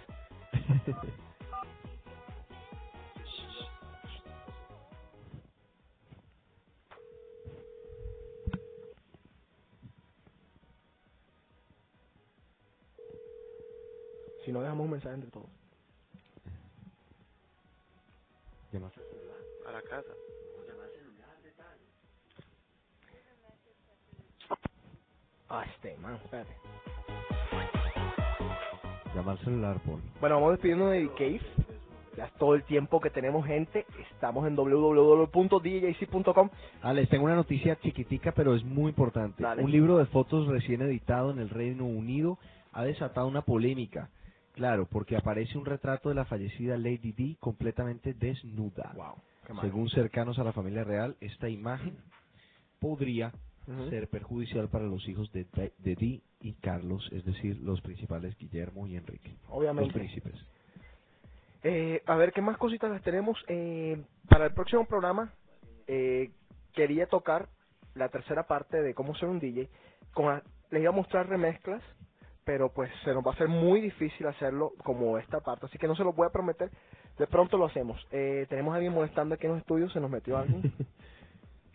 [30.20, 31.42] Bueno, vamos despidiendo de Cave.
[32.16, 33.86] Ya es todo el tiempo que tenemos, gente.
[34.14, 36.50] Estamos en www.djc.com.
[36.82, 39.44] Ah, les tengo una noticia chiquitica, pero es muy importante.
[39.44, 39.62] Dale.
[39.62, 42.40] Un libro de fotos recién editado en el Reino Unido
[42.72, 44.10] ha desatado una polémica.
[44.54, 48.94] Claro, porque aparece un retrato de la fallecida Lady Di completamente desnuda.
[48.96, 49.16] Wow.
[49.62, 51.98] Según cercanos a la familia real, esta imagen
[52.80, 53.34] podría
[53.90, 55.46] Ser perjudicial para los hijos de,
[55.80, 59.36] de Di y Carlos, es decir, los principales Guillermo y Enrique.
[59.50, 59.86] Obviamente.
[59.90, 60.36] Los príncipes.
[61.64, 63.44] Eh, a ver, ¿qué más cositas las tenemos?
[63.48, 64.00] Eh,
[64.30, 65.34] para el próximo programa,
[65.88, 66.30] eh,
[66.74, 67.50] quería tocar
[67.96, 69.68] la tercera parte de cómo ser un DJ.
[70.14, 71.82] Con la- les iba a mostrar remezclas,
[72.44, 75.88] pero pues se nos va a hacer muy difícil hacerlo como esta parte, así que
[75.88, 76.70] no se lo voy a prometer.
[77.18, 78.06] De pronto lo hacemos.
[78.12, 80.62] Eh, tenemos a alguien molestando aquí en los estudios, se nos metió alguien.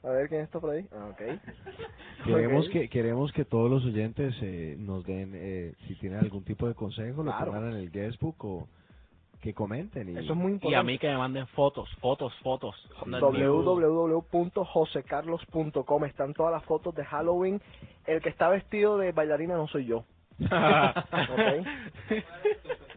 [0.04, 0.86] A ver quién está por ahí.
[0.92, 1.18] Ah, ok.
[2.26, 2.72] Queremos Ok.
[2.72, 6.74] que queremos que todos los oyentes eh, nos den, eh, si tienen algún tipo de
[6.74, 7.52] consejo, lo Claro.
[7.52, 8.68] pongan en el guestbook o
[9.42, 10.08] que comenten.
[10.10, 10.76] Y, Eso es muy Y importante.
[10.78, 12.74] a mí que me manden fotos, fotos, fotos.
[13.06, 17.60] Www.josecarlos.com están todas las fotos de Halloween.
[18.06, 20.04] El que está vestido de bailarina no soy yo.
[20.40, 20.48] Ok.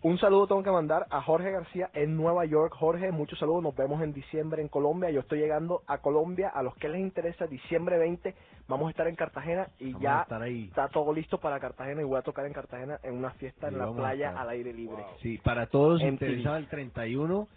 [0.00, 2.72] Un saludo tengo que mandar a Jorge García en Nueva York.
[2.78, 3.64] Jorge, muchos saludos.
[3.64, 5.10] Nos vemos en diciembre en Colombia.
[5.10, 6.50] Yo estoy llegando a Colombia.
[6.54, 8.32] A los que les interesa, diciembre 20
[8.68, 10.66] vamos a estar en Cartagena y Vamos ya estar ahí.
[10.68, 13.78] está todo listo para Cartagena y voy a tocar en Cartagena en una fiesta en
[13.78, 15.04] la playa al aire libre.
[15.20, 17.48] Sí, para todos interesados, el 31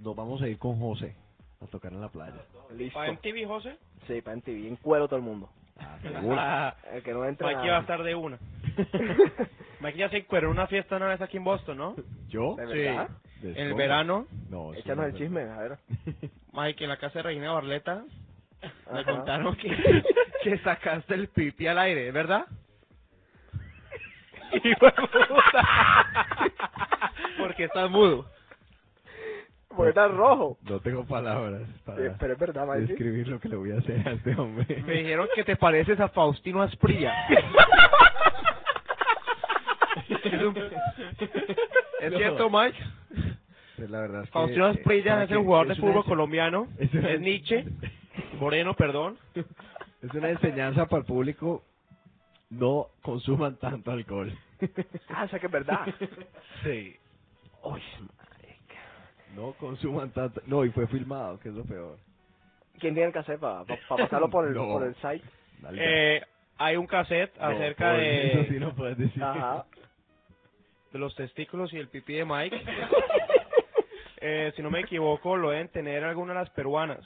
[0.00, 1.16] nos vamos a ir con José
[1.62, 2.44] a tocar en la playa.
[2.76, 2.98] Listo.
[2.98, 3.78] ¿Para MTV, José?
[4.06, 4.66] Sí, para MTV.
[4.68, 5.48] En cuero todo el mundo.
[5.78, 6.74] Ah.
[6.92, 7.72] El que no entre Mikey nada.
[7.72, 8.38] va a estar de una.
[9.80, 11.94] Mikey ya se encueró en una fiesta una vez aquí en Boston, ¿no?
[12.28, 12.56] ¿Yo?
[12.56, 12.78] ¿De Sí.
[12.78, 13.08] verdad?
[13.42, 15.78] ¿De En el verano, No, eso Échanos no el chisme, a ver.
[16.52, 18.02] Mike, en la casa de Regina Barleta,
[18.92, 20.02] me contaron que,
[20.42, 22.46] que sacaste el pipi al aire, ¿verdad?
[24.50, 25.68] De puta.
[27.38, 28.26] Porque estás mudo.
[29.78, 30.58] Porque está rojo.
[30.62, 32.86] No tengo palabras Sí, para pero es verdad, Mikey.
[32.86, 34.82] describir lo que le voy a hacer a este hombre.
[34.84, 37.14] Me dijeron que te pareces a Faustino Asprilla.
[40.24, 40.56] es, un-
[42.00, 42.18] ¿Es No.
[42.18, 42.78] cierto, Mike?
[43.76, 45.78] Pues la verdad es que, Faustino eh, Asprilla para es el que- jugador de es
[45.78, 46.68] una fútbol ense- colombiano.
[46.78, 47.64] es una- Es Nietzsche.
[48.40, 49.18] Moreno, perdón.
[50.02, 51.62] Es una enseñanza para el público.
[52.50, 54.32] No consuman tanto alcohol.
[55.08, 55.86] Ah, o sea que es verdad.
[56.64, 56.96] Sí.
[57.62, 57.80] Uy.
[59.38, 60.40] No consuman tanto.
[60.46, 61.96] No, y fue filmado, que es lo peor.
[62.80, 64.66] ¿Quién tiene el cassette para pasarlo por el, No.
[64.66, 65.22] por el site?
[65.74, 66.20] Eh,
[66.58, 69.22] hay un cassette No, acerca de, Eso sí no puedes decir.
[69.22, 69.64] Ajá.
[70.92, 72.60] de los testículos y el pipí de Mike.
[74.20, 76.98] Eh, si no me equivoco, lo deben tener algunas de las peruanas.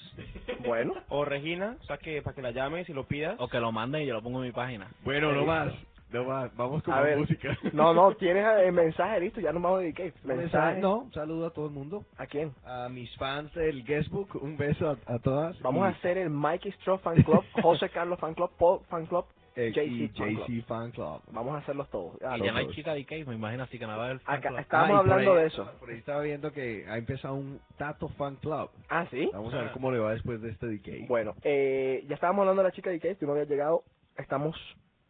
[0.60, 3.34] Bueno, O Regina, o sea que para que la llames y lo pidas.
[3.38, 4.88] O que lo manden y yo lo pongo en mi página.
[5.04, 5.74] Bueno, no más.
[6.12, 6.54] No más.
[6.56, 7.18] Vamos con A la ver.
[7.18, 7.56] música.
[7.72, 10.12] no, no, tienes el mensaje listo, ya nos vamos a dedicar.
[10.24, 10.80] Mensaje.
[10.80, 12.04] No, un saludo a todo el mundo.
[12.18, 12.52] ¿A quién?
[12.64, 15.58] A mis fans del Guestbook, un beso a, a todas.
[15.62, 19.06] Vamos y, a hacer el Mikey Straw Fan Club, José Carlos Fan Club, Paul Fan
[19.06, 20.46] Club, eh, JC y Fan Club.
[20.46, 21.20] JC Fan Club.
[21.30, 22.16] Vamos a hacerlos todos.
[22.24, 24.36] Ah, y ya no hay chica de Cave, me imagino así que nada del fan
[24.38, 24.60] Acá, club.
[24.60, 25.70] estábamos Ah, hablando ahí- de eso.
[25.78, 28.70] Por ahí estaba viendo que ha empezado un Tato Fan Club.
[28.88, 29.28] Ah, ¿sí?
[29.32, 31.06] Vamos a ver cómo le va después de este decay.
[31.06, 33.82] Bueno, eh, ya estábamos hablando de la chica de Cave, tú no habías llegado.
[34.16, 34.56] Estamos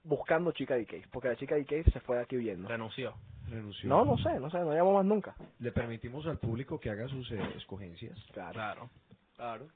[0.04, 2.68] buscando chica de Cave, porque la chica de Cave se fue de aquí huyendo.
[2.68, 3.14] Renunció.
[3.48, 3.88] Renunció.
[3.88, 5.34] No, no sé, no sé, no llamó más nunca.
[5.58, 8.18] Le permitimos al público que haga sus eh, escogencias.
[8.32, 8.52] Claro.
[8.52, 8.90] Claro.
[9.36, 9.68] Claro.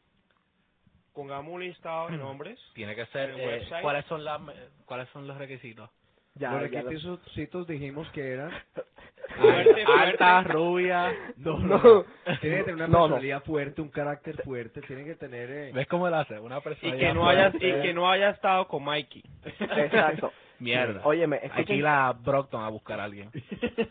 [1.13, 2.59] Pongamos un listado de nombres.
[2.75, 3.31] Tiene que ser.
[3.31, 3.83] ¿En el eh, website?
[3.83, 4.41] ¿Cuáles son las
[4.85, 5.89] cuáles son los requisitos?
[6.39, 8.51] Ya, Los ya lo- requisitos dijimos que eran...
[9.41, 10.53] Fuerte, Alta, fuerte.
[10.53, 11.13] rubia.
[11.37, 11.79] No, No.
[11.79, 12.05] no.
[12.41, 12.99] Tiene que tener una No, no.
[13.01, 14.81] personalidad fuerte, un carácter fuerte.
[14.83, 15.51] Tiene que tener...
[15.51, 16.39] eh, ¿Ves cómo lo hace?
[16.39, 16.95] Una persona.
[16.95, 19.23] Y que no haya, y que no haya estado con Mikey.
[19.59, 20.33] Exacto.
[20.61, 21.03] Mierda.
[21.05, 23.31] Óyeme, Hay que escuchen, ir a Brockton a buscar a alguien.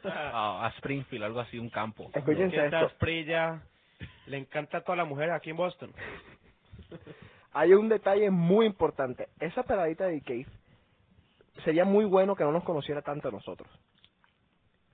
[0.05, 2.09] A, a Springfield, algo así, un campo.
[2.13, 3.61] escúchense esta esto.
[4.27, 5.91] Le encanta a todas las mujeres aquí en Boston.
[7.53, 9.27] Hay un detalle muy importante.
[9.39, 10.47] Esa peladita de Cave
[11.63, 13.69] sería muy bueno que no nos conociera tanto a nosotros.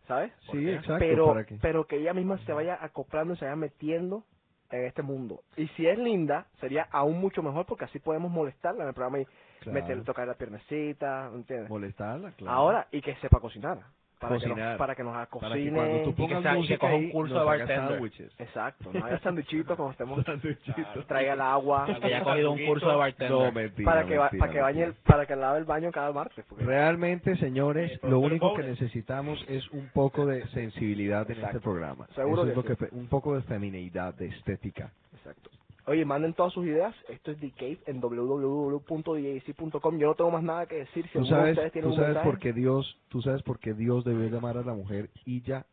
[0.07, 0.33] ¿Sabes?
[0.51, 0.95] Sí, exacto.
[0.99, 1.57] pero, ¿para qué?
[1.61, 4.25] pero que ella misma se vaya acoplando y se vaya metiendo
[4.69, 5.41] en este mundo.
[5.55, 9.19] Y si es linda, sería aún mucho mejor porque así podemos molestarla en el programa
[9.19, 9.25] y
[9.61, 9.79] Claro.
[9.79, 11.69] meterle, tocar la piernecita, ¿entiendes?
[11.69, 12.51] Molestarla, claro.
[12.51, 13.77] Ahora, y que sepa cocinar.
[14.21, 14.69] Para que Cocinar.
[14.69, 15.71] nos, para que nos Para que cocine.
[15.71, 18.11] cuando tú Y que pongas sea- y que coja un curso nos de bartender.
[18.37, 20.23] Exacto, no haya sanduichitos cuando estemos...
[20.25, 21.07] Sándwichitos.
[21.07, 21.85] Traiga el agua.
[21.87, 23.31] Que haya cogido un curso de bartender.
[23.31, 26.11] No, mentira, para que, mentira, para que bañe el, para que lave el baño cada
[26.13, 26.45] martes.
[26.47, 31.57] porque- Realmente, señores, lo único que necesitamos es un poco de sensibilidad en Exacto.
[31.57, 32.05] este programa.
[32.13, 32.67] Seguro Eso es que lo sí.
[32.67, 34.91] que fe- un poco de femineidad, de estética.
[35.15, 35.49] Exacto.
[35.87, 36.95] Oye, manden todas sus ideas.
[37.09, 39.97] Esto es The Cave en www.djc.com.
[39.97, 41.05] Yo no tengo más nada que decir.
[41.07, 43.41] Si Tú alguno de sabes, ustedes tiene tú un sabes por qué Dios, tú sabes
[43.43, 45.65] por qué Dios debió llamar a la mujer Illa,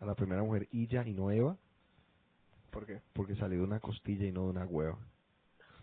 [0.00, 1.56] a la primera mujer Illa y no Eva,
[2.70, 3.00] ¿Por qué?
[3.14, 4.98] porque salió de una costilla y no de una hueva.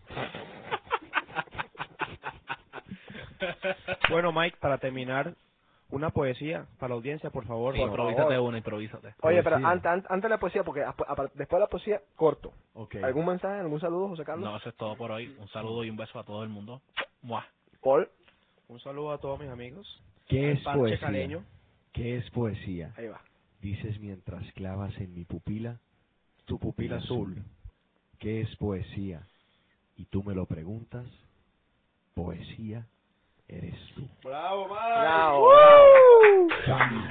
[4.10, 5.34] Bueno, Mike, para terminar,
[5.92, 7.74] una poesía para la audiencia, por favor.
[7.76, 8.48] Por improvísate favor.
[8.48, 9.14] una, improvísate.
[9.20, 10.80] Oye, pero antes, antes, antes de la poesía, porque
[11.34, 12.52] después de la poesía, corto.
[12.74, 13.02] Okay.
[13.02, 14.50] ¿Algún mensaje, algún saludo, José Carlos?
[14.50, 15.36] No, eso es todo por hoy.
[15.38, 16.80] Un saludo y un beso a todo el mundo.
[17.22, 17.46] Mua.
[17.82, 18.08] Paul,
[18.68, 20.02] Un saludo a todos mis amigos.
[20.28, 20.98] ¿Qué es poesía?
[20.98, 21.44] caleño.
[21.92, 22.92] ¿Qué es poesía?
[22.96, 23.20] ahí va.
[23.60, 25.78] Dices mientras clavas en mi pupila
[26.46, 27.42] tu pupila azul.
[28.18, 29.26] ¿Qué es poesía?
[29.96, 31.06] Y tú me lo preguntas.
[32.14, 32.86] Poesía
[33.56, 34.02] eres tú.
[34.22, 35.00] Bravo, Mike.
[35.00, 37.02] Bravo, bravo.